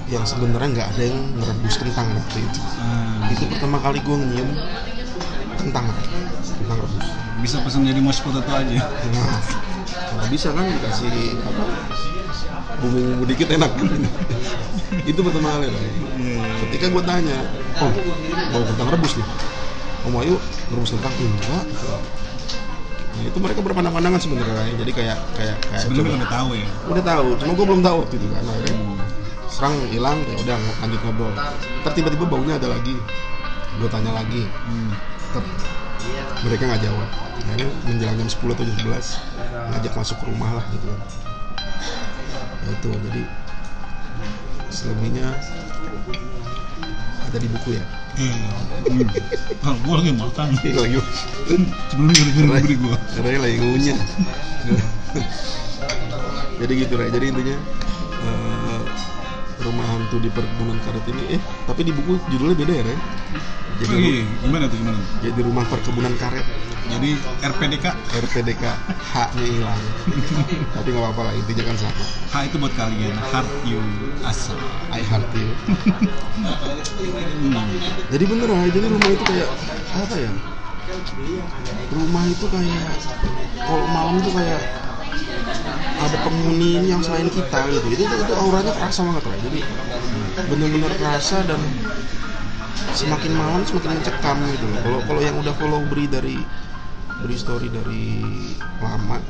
yang 0.07 0.23
sebenarnya 0.23 0.69
nggak 0.79 0.89
ada 0.95 1.05
yang 1.11 1.21
merebus 1.35 1.75
kentang 1.75 2.07
waktu 2.15 2.39
itu 2.39 2.61
Ah, 2.79 3.27
itu 3.35 3.43
pertama 3.51 3.83
kali 3.83 3.99
gua 4.07 4.23
nyium 4.23 4.51
kentang 5.59 5.91
kentang 6.55 6.79
rebus 6.87 7.07
bisa 7.43 7.59
pesan 7.67 7.83
jadi 7.83 7.99
mashed 7.99 8.23
potato 8.23 8.47
aja. 8.55 8.79
nah 9.11 9.43
kalau 9.91 10.27
bisa 10.31 10.55
kan 10.55 10.71
dikasih 10.71 11.35
apa 11.43 11.63
bumbu-bumbu 12.83 13.25
dikit 13.25 13.49
enak. 13.49 13.71
Itu 15.11 15.21
pertama 15.23 15.57
kali. 15.57 15.71
Ray. 15.71 15.91
ketika 16.69 16.87
gua 16.91 17.03
tanya 17.03 17.39
oh 17.79 17.91
bau 18.53 18.65
kentang 18.67 18.89
rebus 18.91 19.13
nih? 19.17 19.27
Om 20.03 20.15
Ayu 20.19 20.35
rebus 20.69 20.91
kentang? 20.93 21.15
Enggak. 21.17 21.65
Nah 23.13 23.23
itu 23.23 23.39
mereka 23.39 23.61
berpandang-pandangan 23.61 24.21
sebenarnya. 24.21 24.73
Jadi 24.77 24.93
kayak 24.93 25.19
kayak 25.37 25.57
kayak 25.63 25.83
Sebenarnya 25.85 26.17
udah 26.19 26.31
tahu 26.31 26.49
ya. 26.57 26.67
udah 26.89 27.05
tahu 27.05 27.27
cuma 27.39 27.53
gue 27.53 27.67
belum 27.69 27.83
tahu 27.83 27.97
waktu 28.05 28.15
itu 28.19 28.27
kan. 28.29 28.43
Akhirnya 28.43 28.75
Hmm. 28.75 28.99
serang 29.53 29.77
hilang 29.93 30.19
ya 30.25 30.35
udah 30.41 30.57
lanjut 30.81 31.01
ngobrol. 31.05 31.33
Ntar 31.85 31.93
tiba-tiba 31.93 32.25
baunya 32.25 32.57
ada 32.57 32.69
lagi. 32.73 32.97
Gue 33.79 33.89
tanya 33.89 34.13
lagi. 34.13 34.43
Hmm. 34.67 34.93
tetap 35.33 35.45
mereka 36.43 36.63
nggak 36.69 36.83
jawab. 36.83 37.09
Akhirnya 37.43 37.69
menjelang 37.85 38.17
jam 38.17 38.29
10 38.29 38.53
atau 38.53 38.65
jam 38.65 38.77
11 38.81 39.07
ngajak 39.73 39.93
masuk 39.95 40.17
ke 40.21 40.25
rumah 40.29 40.51
lah 40.61 40.65
gitu. 40.71 40.87
ya 40.89 40.97
itu 42.63 42.91
jadi 43.11 43.23
selebihnya 44.71 45.29
ada 47.27 47.39
di 47.39 47.49
buku 47.51 47.77
ya 47.77 47.85
Hmm. 48.13 49.09
Ah, 49.65 49.73
gua 49.89 50.05
lagi 50.05 50.13
makan. 50.13 50.53
lagi 50.53 51.01
Sebelum 51.89 52.13
beri. 52.13 52.69
Ray 53.25 53.37
lagi 53.41 53.57
ngunyah 53.57 53.99
jadi 56.61 56.73
gitu 56.77 56.93
Ray 57.01 57.09
jadi 57.09 57.33
intinya 57.33 57.57
rumah 59.63 59.87
hantu 59.87 60.17
di 60.19 60.29
perkebunan 60.29 60.79
karet 60.81 61.05
ini 61.07 61.23
eh 61.33 61.41
tapi 61.65 61.81
di 61.83 61.93
buku 61.93 62.19
judulnya 62.29 62.57
beda 62.57 62.73
ya 62.73 62.85
Ray 62.85 62.99
jadi, 63.73 63.89
Oh, 63.89 63.99
iya. 63.99 64.23
Gimana 64.39 64.65
tuh 64.67 64.79
gimana? 64.79 64.99
jadi 65.19 65.41
rumah 65.43 65.65
perkebunan 65.67 66.15
karet 66.17 66.47
Jadi 66.83 67.15
RPDK 67.41 67.87
RPDK 68.21 68.65
H 68.85 69.15
nya 69.33 69.45
hilang 69.45 69.83
tapi 70.77 70.89
nggak 70.89 71.03
apa-apa 71.03 71.23
lah 71.25 71.35
intinya 71.35 71.65
kan 71.65 71.77
sama 71.81 72.05
H 72.29 72.35
itu 72.45 72.57
buat 72.59 72.75
kalian, 72.75 73.17
heart 73.25 73.49
you 73.65 73.81
asal. 74.23 74.59
I 74.91 75.01
heart 75.01 75.25
you 75.33 75.49
Hmm. 77.43 77.65
jadi 78.13 78.25
bener 78.25 78.47
Ray 78.47 78.69
jadi 78.71 78.87
rumah 78.87 79.09
itu 79.09 79.25
kayak 79.25 79.49
apa 79.95 80.15
ya 80.17 80.33
rumah 81.91 82.25
itu 82.27 82.47
kayak 82.47 82.85
kalau 83.59 83.87
malam 83.89 84.15
tuh 84.21 84.33
kayak 84.33 84.61
ada 86.03 86.17
penghuni 86.27 86.83
yang 86.89 87.01
selain 87.05 87.29
kita 87.31 87.59
gitu. 87.71 87.87
Itu 87.95 88.03
itu, 88.05 88.15
itu 88.27 88.35
auranya 88.35 88.73
kerasa 88.75 89.01
banget 89.07 89.23
Ray 89.29 89.41
jadi 89.45 89.61
bener-bener 90.49 90.93
kerasa 90.99 91.45
dan 91.47 91.61
semakin 92.93 93.33
malam 93.37 93.63
semakin 93.65 93.91
mencekam 94.01 94.37
gitu. 94.51 94.65
Loh 94.67 94.81
kalau 94.83 95.01
kalau 95.07 95.21
yang 95.23 95.37
udah 95.39 95.55
follow 95.57 95.81
beri 95.87 96.07
dari 96.11 96.37
beri 97.23 97.37
story 97.39 97.71
dari 97.71 98.19
lama 98.83 99.23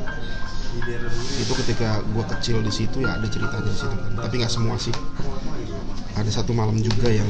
itu 1.36 1.52
ketika 1.52 2.00
gua 2.16 2.24
kecil 2.32 2.64
di 2.64 2.72
situ 2.72 3.04
ya 3.04 3.20
ada 3.20 3.28
ceritanya 3.28 3.68
di 3.68 3.76
situ 3.76 3.92
kan. 3.92 4.12
Tapi 4.16 4.34
nggak 4.40 4.52
semua 4.52 4.76
sih. 4.80 4.94
Ada 6.16 6.40
satu 6.40 6.56
malam 6.56 6.80
juga 6.80 7.12
yang 7.12 7.28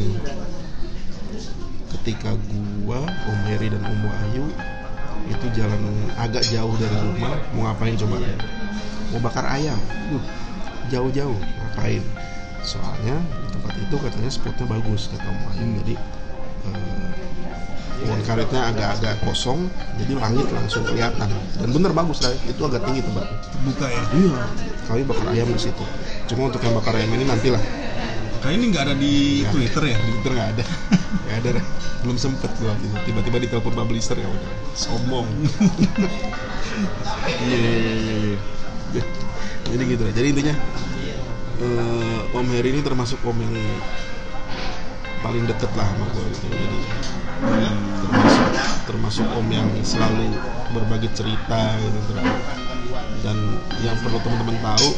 ketika 1.98 2.34
gua 2.86 3.02
Om 3.06 3.40
Heri 3.50 3.70
dan 3.70 3.82
Om 3.82 4.00
Wahyu 4.06 4.46
itu 5.32 5.46
jalan 5.56 5.80
agak 6.20 6.44
jauh 6.44 6.74
dari 6.76 6.96
rumah. 6.96 7.36
Mau 7.56 7.62
ngapain 7.66 7.96
coba? 7.96 8.16
Mau 9.12 9.20
bakar 9.24 9.44
ayam. 9.48 9.78
Uh, 10.12 10.22
jauh-jauh 10.92 11.36
ngapain? 11.36 12.02
Soalnya 12.62 13.16
di 13.42 13.46
tempat 13.58 13.74
itu 13.80 13.96
katanya 13.98 14.30
spotnya 14.30 14.66
bagus 14.68 15.10
kata 15.10 15.26
Om 15.26 15.38
Wahyu 15.50 15.66
jadi 15.82 15.94
eh, 16.70 17.10
pohon 18.02 18.20
karetnya 18.22 18.60
agak-agak 18.70 19.14
kosong 19.26 19.66
jadi 19.98 20.14
langit 20.14 20.46
langsung 20.52 20.86
kelihatan. 20.86 21.26
Dan 21.58 21.68
bener 21.74 21.90
bagus 21.90 22.22
lah. 22.22 22.30
Itu 22.46 22.68
agak 22.70 22.86
tinggi 22.86 23.02
tempatnya 23.02 23.36
Buka 23.62 23.86
ya. 23.86 24.02
iya 24.14 24.38
kami 24.86 25.02
bakar 25.06 25.26
ayam 25.32 25.48
di 25.50 25.60
situ. 25.60 25.84
Cuma 26.30 26.50
untuk 26.50 26.62
yang 26.62 26.74
bakar 26.78 26.94
ayam 26.98 27.10
ini 27.14 27.24
nantilah 27.26 27.62
Kayak 28.42 28.54
ini 28.58 28.64
nggak 28.68 28.84
ada 28.84 28.94
di 28.98 29.14
Nggak. 29.40 29.52
Twitter 29.54 29.82
ya? 29.86 29.96
di 29.96 30.10
Twitter 30.12 30.32
nggak 30.34 30.50
ada 30.52 30.64
nggak 31.22 31.36
ada 31.38 31.50
belum 32.02 32.16
sempet 32.18 32.50
gua 32.58 32.74
waktu 32.74 32.84
itu 32.84 32.98
tiba-tiba 33.06 33.36
ditelepon 33.38 33.74
publisher 33.74 34.18
ya 34.18 34.26
udah 34.26 34.50
sombong 34.74 35.26
Iya, 37.22 37.54
iya, 37.54 37.94
iya, 37.94 38.14
iya. 38.90 39.02
jadi 39.68 39.82
gitu 39.86 40.02
lah 40.02 40.12
jadi 40.12 40.26
intinya 40.32 40.54
eh, 41.60 42.18
Om 42.32 42.46
Heri 42.50 42.74
ini 42.74 42.82
termasuk 42.82 43.22
Om 43.22 43.38
yang 43.38 43.54
paling 45.22 45.44
deket 45.46 45.70
lah 45.78 45.86
sama 45.86 46.06
gue 46.10 46.24
gitu 46.32 46.46
jadi 46.50 46.78
termasuk 48.02 48.48
termasuk 48.88 49.26
Om 49.30 49.46
yang 49.48 49.68
selalu 49.82 50.34
berbagi 50.72 51.08
cerita 51.14 51.78
gitu 51.78 51.98
terus. 52.10 52.26
dan 53.22 53.36
yang 53.80 53.94
perlu 54.02 54.18
teman-teman 54.18 54.56
tahu 54.58 54.88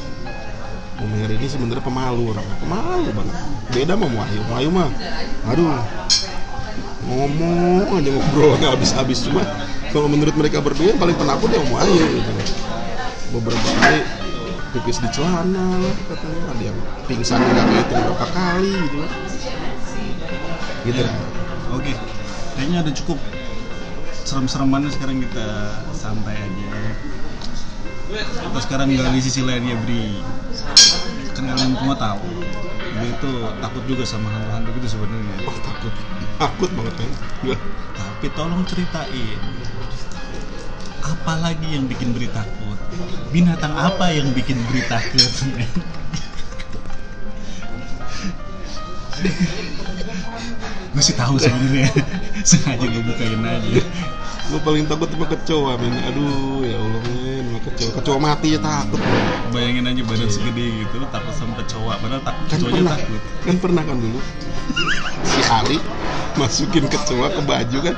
Heri 0.94 1.34
ini 1.40 1.46
sebenarnya 1.50 1.84
pemalu 1.84 2.32
orang 2.34 2.46
pemalu 2.62 3.10
banget. 3.14 3.34
Beda 3.70 3.94
sama 3.94 4.06
Wahyu. 4.08 4.40
Wahyu 4.50 4.68
mah 4.70 4.88
aduh 5.50 5.78
ngomong 7.04 8.00
aja 8.00 8.10
ngobrol 8.10 8.54
nggak 8.58 8.72
habis-habis. 8.78 9.28
Cuma 9.28 9.42
kalau 9.92 10.08
menurut 10.08 10.34
mereka 10.34 10.58
berdua 10.64 10.94
yang 10.94 11.00
paling 11.00 11.16
penakut 11.18 11.50
ya 11.52 11.60
Om 11.60 11.70
Wahyu 11.74 12.04
gitu. 12.18 12.30
Beberapa 13.34 13.68
kali 13.82 14.00
pipis 14.74 14.98
di 15.02 15.08
celana 15.14 15.66
katanya. 16.10 16.42
Ada 16.50 16.62
yang 16.62 16.78
pingsan 17.06 17.38
nggak 17.42 17.66
kehitung 17.68 18.00
berapa 18.00 18.26
kali 18.32 18.72
gitu 18.74 18.96
kan. 19.02 19.10
Gitu. 20.84 21.00
Iya. 21.00 21.08
Oke, 21.74 21.92
kayaknya 22.54 22.86
udah 22.86 22.94
cukup 22.94 23.18
serem-seremannya 24.24 24.90
sekarang 24.94 25.18
kita 25.20 25.46
santai 25.90 26.38
aja. 26.38 26.70
Kita 28.12 28.60
sekarang 28.60 28.92
gali 28.92 29.18
sisi 29.20 29.40
lainnya 29.40 29.76
Bri. 29.84 30.20
Kan 31.32 31.48
kalian 31.50 31.72
semua 31.72 31.96
tahu, 31.96 32.20
Bri 33.00 33.08
itu 33.10 33.32
takut 33.58 33.84
juga 33.88 34.04
sama 34.04 34.28
hantu-hantu 34.30 34.70
gitu 34.78 34.88
sebenarnya. 34.98 35.36
oh 35.48 35.56
takut 35.64 35.92
takut 36.42 36.70
banget 36.76 36.94
kan 37.00 37.10
Tapi 37.94 38.26
tolong 38.36 38.62
ceritain 38.68 39.40
apa 41.04 41.32
lagi 41.40 41.68
yang 41.76 41.88
bikin 41.88 42.12
Bri 42.12 42.28
takut? 42.28 42.78
Binatang 43.32 43.72
apa 43.72 44.12
yang 44.12 44.30
bikin 44.36 44.60
Bri 44.68 44.84
takut? 44.84 45.24
gue 50.94 51.02
sih 51.02 51.16
tahu 51.18 51.34
sebenarnya 51.42 51.90
sengaja 52.48 52.86
gue 52.86 53.02
bukain 53.02 53.42
aja 53.42 53.82
gue 54.46 54.60
paling 54.62 54.86
takut 54.86 55.10
sama 55.10 55.26
kecoa 55.26 55.74
men 55.74 55.94
aduh 56.06 56.62
ya 56.62 56.78
allah 56.78 57.02
men 57.02 57.33
sama 57.72 57.92
kecoa 58.00 58.18
mati 58.20 58.48
ya 58.54 58.60
takut 58.60 59.00
bayangin 59.54 59.86
aja 59.86 60.02
badan 60.02 60.26
segede 60.26 60.66
gitu 60.82 61.06
takut 61.14 61.34
sama 61.38 61.54
kecoa. 61.62 61.94
Padahal 62.02 62.22
tak 62.26 62.34
kan 62.34 62.58
kecoanya 62.58 62.74
pernah. 62.74 62.96
takut. 62.98 63.22
Kan 63.46 63.56
pernah 63.62 63.82
kan 63.86 63.96
dulu. 64.02 64.20
Si 65.22 65.40
Ali 65.46 65.78
masukin 66.34 66.84
kecoa 66.90 67.26
ke 67.30 67.40
baju 67.46 67.78
kan. 67.78 67.96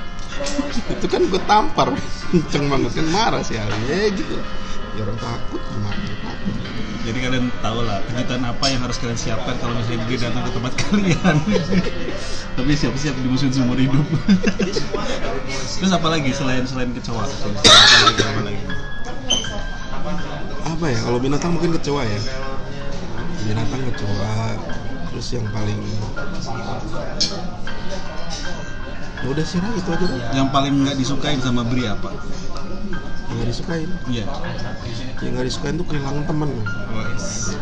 Itu 0.92 1.06
kan 1.08 1.22
gue 1.32 1.42
tampar. 1.48 1.88
Kenceng 2.28 2.68
banget 2.68 2.92
kan 3.00 3.06
marah 3.08 3.40
si 3.40 3.56
Ali. 3.56 3.76
Ya 3.88 4.12
gitu. 4.12 4.36
Ya 5.00 5.00
orang 5.08 5.18
takut. 5.18 5.60
Gimana 5.64 6.04
takut? 6.20 6.54
Jadi 7.06 7.18
kalian 7.22 7.46
tahu 7.62 7.86
lah 7.86 8.02
kejutan 8.10 8.42
apa 8.42 8.64
yang 8.66 8.82
harus 8.82 8.98
kalian 8.98 9.14
siapkan 9.14 9.54
kalau 9.62 9.78
misalnya 9.78 10.02
Bri 10.10 10.18
datang 10.18 10.42
ke 10.42 10.50
tempat 10.52 10.72
kalian. 10.90 11.36
Tapi 12.56 12.72
siap-siap 12.76 13.14
dimusuhin 13.24 13.54
seumur 13.54 13.78
hidup. 13.80 14.04
Terus 15.80 15.92
apa 15.92 16.08
lagi 16.10 16.34
selain 16.36 16.66
selain 16.68 16.90
kecoa? 16.92 17.24
Apa 17.24 18.42
lagi 18.44 18.64
apa 20.66 20.84
ya 20.92 20.98
kalau 21.02 21.18
binatang 21.18 21.54
mungkin 21.56 21.74
kecoa 21.78 22.02
ya. 22.04 22.20
Binatang 23.46 23.82
kecoa 23.92 24.36
terus 25.10 25.28
yang 25.32 25.46
paling 25.48 25.80
Ya 29.16 29.32
udah 29.32 29.46
sih 29.48 29.58
itu 29.58 29.88
aja 29.90 30.04
deh. 30.06 30.20
Yang 30.36 30.48
paling 30.52 30.74
nggak 30.84 30.96
disukain 31.00 31.40
sama 31.40 31.64
Bri 31.64 31.88
apa? 31.88 32.12
Yang 33.26 33.34
nggak 33.34 33.48
disukain? 33.48 33.90
Iya. 34.06 34.24
Yang 35.24 35.30
nggak 35.32 35.46
disukain 35.48 35.74
tuh 35.80 35.86
kehilangan 35.88 36.24
teman 36.28 36.50
Wes. 36.94 37.56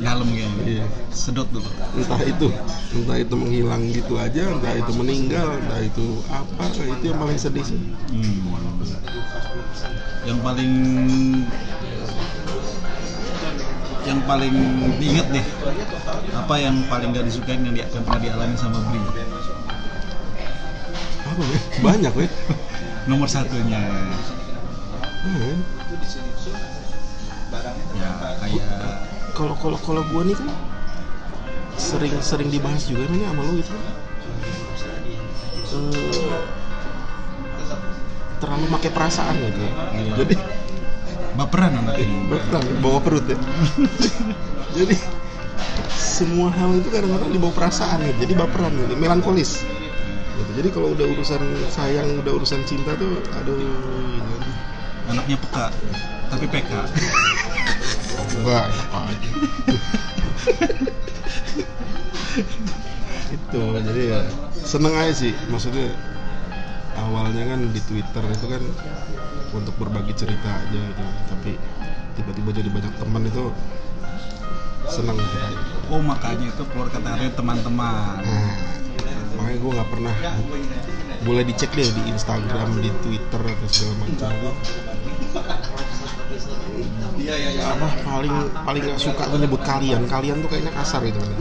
dalam 0.00 0.26
kayaknya. 0.32 0.62
Iya. 0.64 0.86
sedot 1.14 1.46
tuh. 1.54 1.62
Entah 1.94 2.18
itu. 2.24 2.48
Entah 2.98 3.16
itu 3.20 3.34
menghilang 3.36 3.82
gitu 3.92 4.18
aja 4.18 4.42
entah 4.48 4.74
itu 4.74 4.92
meninggal 4.96 5.54
entah 5.60 5.80
itu 5.84 6.18
apa 6.32 6.66
itu 6.72 7.04
yang 7.06 7.20
paling 7.20 7.38
sedih 7.38 7.62
sih. 7.62 7.78
Hmm. 8.10 8.42
Yang 10.24 10.38
paling 10.40 10.72
yang 14.04 14.20
paling 14.28 14.54
diinget 15.00 15.26
deh. 15.32 15.44
Apa 16.36 16.54
yang 16.60 16.84
paling 16.88 17.12
gak 17.16 17.24
disukain 17.26 17.64
yang, 17.64 17.74
dia, 17.74 17.86
yang 17.90 18.04
pernah 18.04 18.20
dialami 18.20 18.54
sama 18.56 18.78
Bri? 18.88 19.00
Apa 21.24 21.42
ya 21.42 21.58
banyak 21.80 22.12
ya 22.14 22.28
nomor 23.10 23.28
satunya. 23.28 23.80
Hmm. 25.24 25.56
ya 27.96 28.10
kayak 28.44 28.68
kalau 29.32 29.56
kalau 29.56 29.78
kalau 29.80 30.02
gua 30.12 30.20
nih 30.28 30.36
kan 30.36 30.52
sering 31.80 32.12
sering 32.20 32.52
dibahas 32.52 32.84
juga 32.84 33.08
ini 33.08 33.24
sama 33.24 33.40
lu 33.40 33.56
gitu. 33.58 33.72
Eh, 35.74 36.44
terlalu 38.38 38.64
pakai 38.68 38.90
perasaan 38.92 39.34
gitu. 39.40 39.64
Iya. 39.64 40.12
jadi 40.22 40.34
baperan 41.34 41.74
anak 41.82 41.98
ini 41.98 42.30
betul 42.30 42.62
bawa 42.78 42.98
perut 43.02 43.26
ya 43.26 43.38
jadi 44.78 44.96
semua 45.90 46.50
hal 46.54 46.78
itu 46.78 46.88
kadang-kadang 46.90 47.30
dibawa 47.34 47.52
perasaan 47.54 48.06
gitu 48.06 48.18
jadi 48.22 48.34
baperan 48.38 48.70
gitu 48.74 48.94
melankolis 48.94 49.66
gitu. 50.38 50.50
jadi 50.58 50.68
kalau 50.70 50.94
udah 50.94 51.06
urusan 51.10 51.42
sayang 51.74 52.22
udah 52.22 52.32
urusan 52.38 52.62
cinta 52.66 52.94
tuh 52.94 53.18
aduh 53.34 53.58
gitu. 53.58 54.50
anaknya 55.10 55.36
peka 55.42 55.66
tapi 56.30 56.46
PK 56.50 56.70
Wah, 58.42 58.66
apa 58.66 59.14
aja. 59.14 59.30
itu 63.34 63.62
jadi 63.86 64.02
ya 64.10 64.20
seneng 64.66 64.94
aja 64.98 65.14
sih 65.14 65.32
maksudnya 65.50 65.94
awalnya 66.98 67.42
kan 67.54 67.60
di 67.70 67.80
Twitter 67.82 68.24
itu 68.30 68.46
kan 68.50 68.62
untuk 69.54 69.74
berbagi 69.78 70.14
cerita 70.14 70.50
aja 70.50 70.78
gitu. 70.78 71.04
Tapi 71.30 71.50
tiba-tiba 72.14 72.50
jadi 72.54 72.68
banyak 72.70 72.94
teman 72.98 73.22
itu 73.26 73.50
seneng 74.84 75.16
kita 75.16 75.48
oh 75.90 76.00
makanya 76.04 76.46
itu 76.52 76.62
keluar 76.70 76.88
kata-katanya 76.92 77.32
teman-teman. 77.34 78.20
Nah, 78.20 78.54
makanya 79.40 79.58
gue 79.58 79.70
nggak 79.74 79.90
pernah 79.90 80.14
boleh 81.24 81.42
dicek 81.48 81.70
deh 81.72 81.88
di 81.88 82.02
Instagram 82.12 82.84
di 82.84 82.90
Twitter 83.00 83.40
atau 83.40 83.68
segala 83.68 83.94
macam. 84.04 84.32
Itu 87.18 87.62
apa 87.64 87.88
paling 88.04 88.34
paling 88.52 88.82
nggak 88.84 89.00
suka 89.00 89.24
tuh 89.28 89.38
nyebut 89.40 89.62
kalian. 89.64 90.04
Kalian 90.06 90.44
tuh 90.44 90.48
kayaknya 90.52 90.72
kasar 90.76 91.00
gitu. 91.02 91.18
Kan 91.18 91.34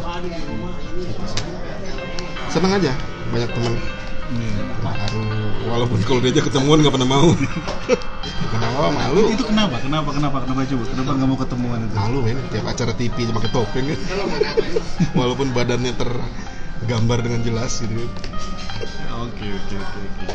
seneng 2.49 2.71
aja 2.77 2.93
banyak 3.33 3.49
teman 3.49 3.73
Baru 4.83 5.23
walaupun 5.67 5.99
kalau 6.07 6.19
diajak 6.23 6.47
ketemuan 6.47 6.79
nggak 6.79 6.95
pernah 6.95 7.09
mau. 7.09 7.29
Kenapa? 8.53 8.87
Malu. 8.91 9.21
Itu 9.35 9.43
kenapa? 9.43 9.75
Kenapa? 9.83 10.09
Kenapa? 10.15 10.37
Kenapa 10.47 10.61
coba? 10.63 10.83
Kenapa 10.87 11.09
nggak 11.11 11.29
mau 11.29 11.37
ketemuan 11.39 11.79
itu? 11.83 11.95
Malu 11.95 12.19
men. 12.23 12.37
Tiap 12.49 12.65
acara 12.65 12.93
TV 12.95 13.15
aja 13.27 13.33
pakai 13.35 13.51
topeng. 13.51 13.85
Kan 13.91 13.97
walaupun 15.19 15.47
badannya 15.51 15.93
tergambar 15.97 17.19
dengan 17.19 17.41
jelas 17.43 17.83
gitu. 17.83 17.91
Kan. 17.99 18.07
oke 19.27 19.43
oke 19.43 19.75
oke 19.75 19.99
oke. 19.99 20.25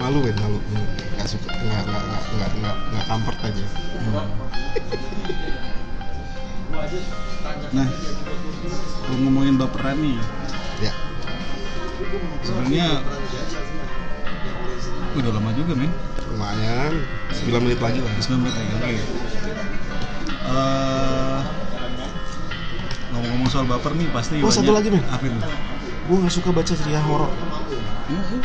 Malu 0.00 0.18
men. 0.24 0.36
Malu. 0.40 0.58
Nggak 1.20 1.28
suka. 1.28 1.50
Nggak 1.52 1.82
nggak 1.84 2.02
nggak 2.02 2.22
nggak 2.32 2.50
nggak 2.64 2.76
nggak 2.96 3.04
comfort 3.06 3.38
aja. 3.44 3.66
Nah, 7.68 7.88
kalau 9.04 9.18
ngomongin 9.24 9.60
baperan 9.60 9.98
nih, 9.98 10.16
ya 10.80 10.92
sebenarnya 12.46 12.86
udah 15.18 15.30
lama 15.34 15.50
juga 15.50 15.72
men, 15.74 15.90
lumayan 16.30 16.92
9 17.34 17.64
menit 17.64 17.80
lagi 17.82 17.98
lah 17.98 18.12
9 18.22 18.38
menit 18.38 18.54
lagi. 18.54 18.70
Oke. 18.78 18.94
Eh, 20.48 21.38
ngomong-ngomong 23.10 23.48
soal 23.50 23.66
baper 23.66 23.98
nih 23.98 24.06
pasti 24.14 24.38
Oh, 24.38 24.52
satu 24.52 24.70
lagi, 24.70 24.94
men. 24.94 25.02
Apa 25.10 25.26
itu? 25.26 25.38
gue 26.08 26.16
nggak 26.16 26.32
suka 26.32 26.50
baca 26.56 26.72
cerita 26.72 27.00
horor 27.04 27.28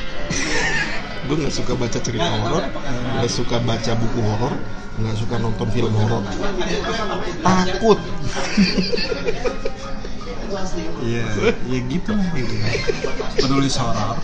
gue 1.32 1.36
nggak 1.40 1.56
suka 1.56 1.74
baca 1.80 1.96
cerita 1.96 2.28
horor 2.28 2.64
nggak 3.16 3.32
suka 3.32 3.56
baca 3.64 3.92
buku 3.96 4.20
horor 4.20 4.54
nggak 5.00 5.16
suka 5.16 5.36
nonton 5.40 5.68
film 5.72 5.96
horor 5.96 6.28
takut 7.40 8.00
Iya, 11.04 11.26
ya 11.68 11.80
gitu 11.90 12.12
lah 12.16 12.28
gitu. 12.32 12.54
Penulis 13.44 13.76
horor 13.76 14.18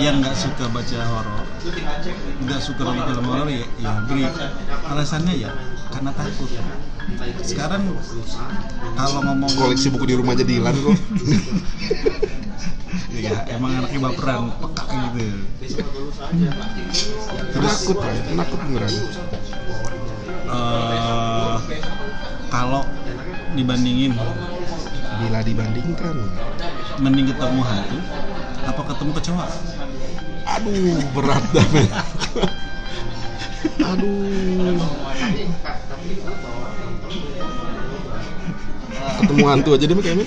yang 0.00 0.24
nggak 0.24 0.36
suka 0.36 0.64
baca 0.72 0.98
horor, 1.04 1.44
nggak 2.40 2.60
suka 2.62 2.80
nonton 2.80 3.04
film 3.12 3.26
horor 3.28 3.48
ya, 3.52 3.66
ya 3.80 3.92
beri 4.08 4.24
alasannya 4.88 5.34
ya 5.36 5.50
karena 5.92 6.10
takut. 6.16 6.48
Sekarang 7.44 7.82
kalau 8.96 9.20
ngomong 9.28 9.52
koleksi 9.52 9.92
buku 9.92 10.04
di 10.08 10.14
rumah 10.16 10.32
aja 10.32 10.44
hilang 10.48 10.72
kok 10.72 10.96
ya 13.24 13.44
emang 13.52 13.84
anaknya 13.84 14.00
baperan, 14.10 14.48
peka 14.58 14.84
gitu. 15.14 15.24
Terus 17.52 17.74
takut 17.84 17.98
takut 18.34 18.58
beneran 18.64 18.92
eh, 20.48 21.56
kalau 22.48 22.82
dibandingin 23.54 24.12
bila 25.24 25.40
dibandingkan? 25.40 26.16
Mending 27.00 27.32
ketemu 27.32 27.60
hantu 27.64 27.98
apa 28.64 28.80
ketemu 28.92 29.12
kecoa? 29.20 29.46
aduh 30.44 31.00
berat 31.16 31.44
dah 31.56 31.66
men. 31.72 31.88
Aduh. 33.80 34.76
Ketemu 39.24 39.44
hantu 39.48 39.70
aja 39.72 39.84
deh 39.88 39.96
kayaknya 39.96 40.26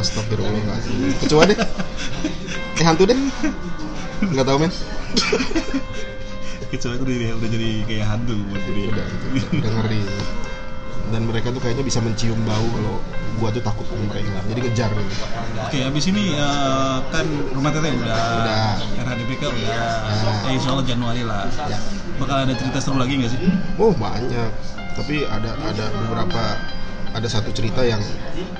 astagfirullahaladzim. 0.00 1.12
Kecoa 1.20 1.44
deh. 1.52 1.58
Eh 2.80 2.84
hantu 2.88 3.04
deh. 3.04 3.18
Nggak 4.24 4.46
tahu 4.48 4.58
men. 4.64 4.72
Kecoa 6.72 6.92
itu 6.96 7.04
udah, 7.04 7.32
udah 7.36 7.48
jadi 7.52 7.70
kayak 7.84 8.06
hantu 8.08 8.34
buat 8.48 8.64
dia. 8.64 8.88
udah, 8.88 9.06
udah, 9.06 9.44
udah 9.60 9.70
ngeri 9.76 10.00
dan 11.10 11.26
mereka 11.26 11.50
tuh 11.50 11.58
kayaknya 11.58 11.82
bisa 11.82 11.98
mencium 11.98 12.38
bau 12.46 12.62
kalau 12.70 12.94
gua 13.36 13.48
tuh 13.50 13.62
takut 13.62 13.86
mereka 13.90 14.22
jadi 14.46 14.60
ngejar 14.62 14.90
gitu. 14.94 15.14
Oke, 15.66 15.78
habis 15.82 16.04
ini 16.06 16.34
eh, 16.34 16.96
kan 17.10 17.26
rumah 17.52 17.70
teteh 17.70 17.90
udah, 17.92 18.14
Udah. 18.14 18.72
RHDPK 19.02 19.42
udah, 19.44 19.68
Ya. 19.68 19.86
eh, 20.46 20.52
insya 20.54 20.70
Allah 20.72 20.86
Januari 20.86 21.22
lah. 21.26 21.50
Ya. 21.66 21.78
Bakal 22.16 22.36
ada 22.46 22.54
cerita 22.54 22.78
seru 22.78 22.96
lagi 22.96 23.16
nggak 23.16 23.30
sih? 23.32 23.40
Oh 23.76 23.90
banyak, 23.92 24.50
tapi 24.94 25.24
ada 25.24 25.56
ada 25.60 25.84
beberapa 25.98 26.42
ada 27.10 27.26
satu 27.26 27.50
cerita 27.50 27.82
yang 27.82 27.98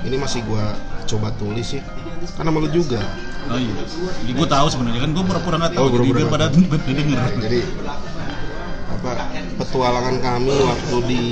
ini 0.03 0.17
masih 0.19 0.43
gua 0.43 0.75
coba 1.07 1.31
tulis 1.37 1.77
sih, 1.77 1.81
karena 2.35 2.49
malu 2.51 2.67
juga. 2.67 2.99
Oh 3.51 3.57
iya, 3.57 3.73
jadi 4.23 4.31
gue 4.37 4.47
tahu 4.47 4.67
sebenarnya 4.69 5.01
kan 5.01 5.11
gue 5.11 5.23
pura-pura 5.27 5.55
nggak 5.59 5.73
tahu, 5.75 5.85
Oh, 5.87 5.91
jadi 5.91 6.09
biar 6.13 6.29
pada 6.29 6.47
denger. 6.53 7.19
Jadi 7.41 7.59
apa 8.91 9.11
petualangan 9.57 10.15
kami 10.21 10.55
waktu 10.61 10.97
di 11.09 11.23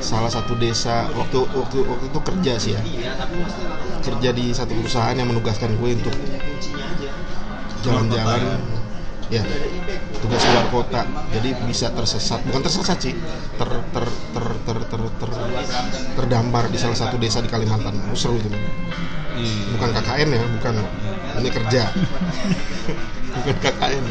salah 0.00 0.30
satu 0.32 0.56
desa 0.56 1.08
waktu 1.16 1.44
waktu 1.54 1.78
waktu 1.84 2.04
itu 2.08 2.20
kerja 2.20 2.52
sih 2.60 2.72
ya 2.76 2.80
kerja 4.04 4.30
di 4.32 4.52
satu 4.52 4.72
perusahaan 4.76 5.16
yang 5.16 5.28
menugaskan 5.28 5.76
gue 5.80 5.90
untuk 5.96 6.14
jalan-jalan 7.84 8.60
ya 9.32 9.40
tugas 10.20 10.44
luar 10.44 10.66
kota 10.68 11.02
jadi 11.32 11.56
bisa 11.64 11.92
tersesat 11.92 12.40
bukan 12.48 12.62
tersesat 12.64 12.98
sih 13.00 13.14
ter 13.60 13.70
ter 13.92 14.06
ter 14.32 14.46
ter 14.64 14.78
ter, 14.88 15.02
ter- 15.20 15.38
terdampar 16.16 16.68
di 16.68 16.76
salah 16.80 16.96
satu 16.96 17.16
desa 17.16 17.40
di 17.40 17.48
Kalimantan 17.48 17.96
oh, 18.08 18.16
seru 18.16 18.36
itu 18.36 18.48
Iya. 19.34 19.62
bukan 19.74 19.88
KKN 19.98 20.28
ya 20.30 20.44
bukan. 20.58 20.74
Ini 21.34 21.48
kerja. 21.50 21.82
Bukan 23.34 23.56
KKN 23.58 24.04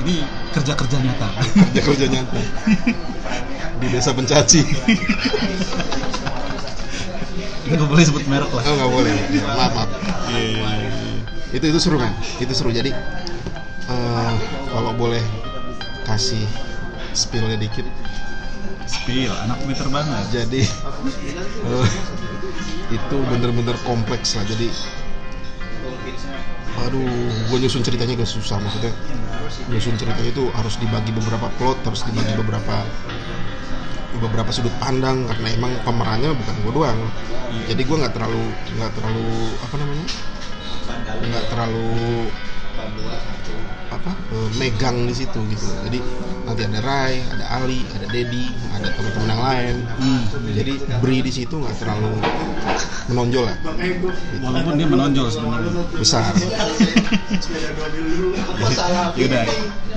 Ini 0.00 0.24
kerja-kerja 0.56 0.96
nyata. 1.04 1.28
kerja 1.52 1.80
kerja 1.84 2.06
nyata. 2.08 2.40
Di 3.76 3.86
desa 3.92 4.16
pencaci 4.16 4.64
nggak 7.64 7.88
boleh 7.88 8.04
sebut 8.04 8.24
merek 8.28 8.50
lah. 8.52 8.62
oh 8.64 8.74
nggak 8.76 8.90
boleh. 8.92 9.12
Ya, 9.32 9.42
maaf 9.58 9.72
maaf. 9.72 9.90
Iya, 10.32 10.40
iya, 10.40 10.62
iya. 10.68 10.90
itu 11.56 11.64
itu 11.68 11.78
seru 11.80 11.96
kan 12.00 12.12
itu 12.40 12.52
seru. 12.52 12.70
Jadi 12.72 12.92
eh, 13.88 14.32
kalau 14.72 14.92
boleh 14.96 15.20
kasih 16.04 16.44
spillnya 17.16 17.56
dikit 17.56 17.84
Spill, 18.84 19.32
anak 19.32 19.58
Twitter 19.64 19.88
banget. 19.88 20.24
jadi 20.32 20.62
eh, 21.64 21.88
itu 22.92 23.16
bener-bener 23.32 23.76
kompleks 23.88 24.36
lah. 24.36 24.44
Jadi 24.44 24.68
aduh 26.74 27.06
gue 27.48 27.58
nyusun 27.60 27.80
ceritanya 27.86 28.20
gak 28.20 28.28
susah 28.28 28.60
maksudnya. 28.60 28.92
Nyusun 29.72 29.96
ceritanya 29.96 30.30
itu 30.30 30.44
harus 30.52 30.74
dibagi 30.76 31.12
beberapa 31.16 31.48
plot 31.56 31.80
harus 31.86 32.02
dibagi 32.04 32.34
beberapa 32.36 32.84
beberapa 34.20 34.50
sudut 34.54 34.72
pandang 34.78 35.26
karena 35.26 35.48
emang 35.54 35.72
pemerannya 35.82 36.30
bukan 36.36 36.54
gue 36.64 36.72
doang. 36.72 37.00
Jadi 37.70 37.82
gue 37.82 37.96
nggak 37.96 38.14
terlalu 38.14 38.44
nggak 38.78 38.92
terlalu 38.94 39.28
apa 39.64 39.74
namanya? 39.80 40.06
Nggak 41.24 41.44
terlalu 41.48 41.88
apa 43.86 44.10
eh, 44.10 44.48
megang 44.54 45.06
di 45.06 45.14
situ 45.14 45.38
gitu 45.46 45.66
jadi 45.84 45.98
nanti 46.44 46.60
ada 46.62 46.80
Rai 46.82 47.22
ada 47.24 47.44
Ali 47.54 47.86
ada 47.88 48.04
Dedi 48.06 48.44
ada 48.70 48.88
teman-teman 48.90 49.28
yang 49.28 49.42
lain 49.42 49.76
Hmm. 49.94 50.22
jadi 50.50 50.72
Bri 50.98 51.18
di 51.20 51.32
situ 51.32 51.54
nggak 51.54 51.78
terlalu 51.78 52.10
menonjol 53.06 53.44
lah 53.46 53.56
Walaupun 54.36 54.74
dia 54.74 54.84
menonjol 54.84 55.28
sebenarnya. 55.28 55.70
besar 55.94 56.32
Yaudah, 59.14 59.44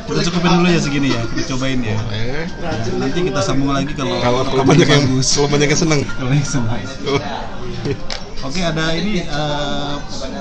kita 0.08 0.21
cukupin 0.23 0.52
dulu 0.54 0.67
ya 0.67 0.80
segini 0.80 1.10
ya, 1.10 1.21
dicobain 1.28 1.80
ya. 1.82 1.97
eh 2.10 2.45
Ya, 2.47 2.93
nanti 2.95 3.19
kita 3.23 3.41
sambung 3.41 3.69
lagi 3.69 3.91
kalau 3.91 4.19
kalau 4.21 4.63
banyak 4.63 4.86
yang 4.86 5.04
bagus. 5.10 5.36
kalau 5.36 5.50
banyak 5.50 5.67
yang 5.67 5.80
seneng 5.80 6.02
Kalau 6.08 6.32
yang 6.32 6.45
senang. 6.45 6.80
Oke, 8.45 8.62
ada 8.62 8.93
ini 8.93 9.26
eh, 9.26 9.95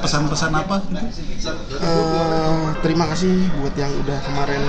pesan-pesan 0.05 0.53
apa? 0.53 0.85
Gitu? 0.85 1.07
Eh, 1.81 2.65
terima 2.85 3.09
kasih 3.09 3.49
buat 3.57 3.73
yang 3.73 3.89
udah 4.05 4.19
kemarin 4.21 4.63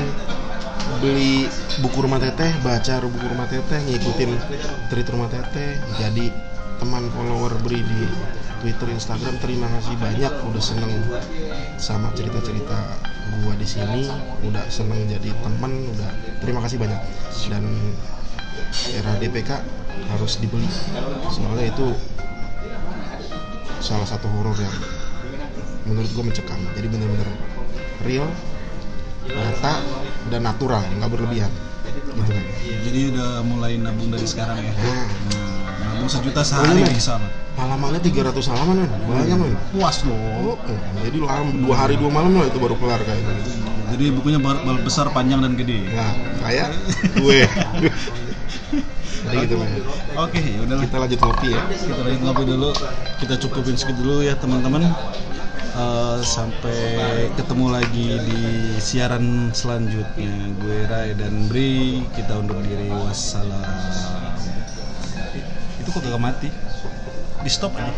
beli 1.04 1.52
buku 1.84 2.00
rumah 2.00 2.24
teteh 2.24 2.48
baca 2.63 3.04
buku 3.04 3.28
rumah 3.28 3.48
teteh 3.52 3.84
ngikutin 3.84 4.32
treat 4.88 5.08
rumah 5.12 5.28
teteh. 5.28 5.76
Jadi 6.00 6.32
teman 6.80 7.12
follower 7.12 7.52
beri 7.68 7.84
di 7.84 8.02
Twitter 8.63 8.96
Instagram 8.96 9.36
terima 9.44 9.68
kasih 9.76 9.96
banyak. 10.00 10.34
Udah 10.48 10.63
seneng 10.63 10.92
sama 11.76 12.16
cerita-cerita 12.16 12.80
gua 13.44 13.54
di 13.60 13.68
sini. 13.68 14.08
Udah 14.48 14.63
seneng 14.72 15.04
jadi 15.04 15.36
teman 15.44 15.92
udah 16.00 16.12
terima 16.40 16.63
kasih 16.63 16.80
banyak. 16.80 17.02
Dan 17.52 17.66
era 18.96 19.12
DPK 19.20 19.52
harus 20.16 20.40
dibeli. 20.40 20.70
Soalnya 21.28 21.76
itu 21.76 21.92
salah 23.88 24.04
satu 24.04 24.28
horor 24.28 24.52
yang 24.54 24.76
menurut 25.86 26.12
gue 26.12 26.23
mencekam. 26.26 26.60
Jadi 26.76 26.88
bener-bener 26.88 27.30
real 28.04 28.28
nyata 29.26 29.73
dan 30.28 30.43
natural 30.43 30.84
nggak 30.93 31.08
berlebihan. 31.10 31.52
Gitu 31.88 32.30
kan 32.30 32.43
Jadi 32.84 33.00
udah 33.12 33.30
mulai 33.41 33.80
nabung 33.80 34.08
dari 34.08 34.23
sekarang 34.23 34.60
ya. 34.60 34.71
nah, 34.76 35.08
Nah, 35.28 35.50
nabung 35.89 36.08
sejuta 36.08 36.43
sehari 36.43 36.84
Boleh, 36.84 36.91
bisa. 36.91 37.15
halamannya 37.56 38.00
300 38.00 38.38
halaman 38.45 38.76
kan 38.84 38.89
banyak 39.02 39.34
kan 39.34 39.52
Puas 39.71 39.97
dong. 40.04 40.19
oh, 40.45 40.58
eh, 40.62 40.78
jadi 41.02 41.17
lama 41.19 41.50
dua 41.58 41.76
hari 41.76 41.95
dua 41.95 42.12
malam 42.12 42.36
lah 42.36 42.45
itu 42.45 42.60
baru 42.60 42.76
kelar 42.76 43.02
kayak 43.02 43.17
gitu 43.17 43.52
Jadi 43.88 44.06
bukunya 44.13 44.38
besar, 44.84 45.08
panjang 45.10 45.39
dan 45.41 45.56
gede. 45.56 45.88
nah 45.89 46.12
kayak 46.43 46.69
gue 47.17 47.39
jadi 49.27 49.45
gitu 49.45 49.55
Oke, 50.17 50.39
ya 50.39 50.60
udahlah. 50.63 50.83
kita 50.88 50.95
lanjut 50.97 51.19
ngopi 51.19 51.47
ya. 51.53 51.62
Kita 51.69 52.01
lagi 52.01 52.19
ngopi 52.21 52.43
dulu. 52.47 52.69
Kita 53.21 53.33
cukupin 53.38 53.75
segitu 53.77 54.01
dulu 54.01 54.25
ya 54.25 54.33
teman-teman. 54.39 54.88
Eh, 55.77 56.19
sampai 56.25 57.29
ketemu 57.38 57.65
lagi 57.69 58.07
di 58.25 58.41
siaran 58.81 59.53
selanjutnya. 59.53 60.33
Gue 60.57 60.89
Rai 60.89 61.13
dan 61.13 61.45
Bri 61.51 62.01
kita 62.17 62.39
undur 62.39 62.62
diri. 62.65 62.89
Wassalam. 62.89 63.62
Itu 65.77 65.89
kok 65.93 66.01
gak 66.01 66.21
mati? 66.21 66.49
Di 67.45 67.49
stop 67.51 67.77
aja 67.77 67.93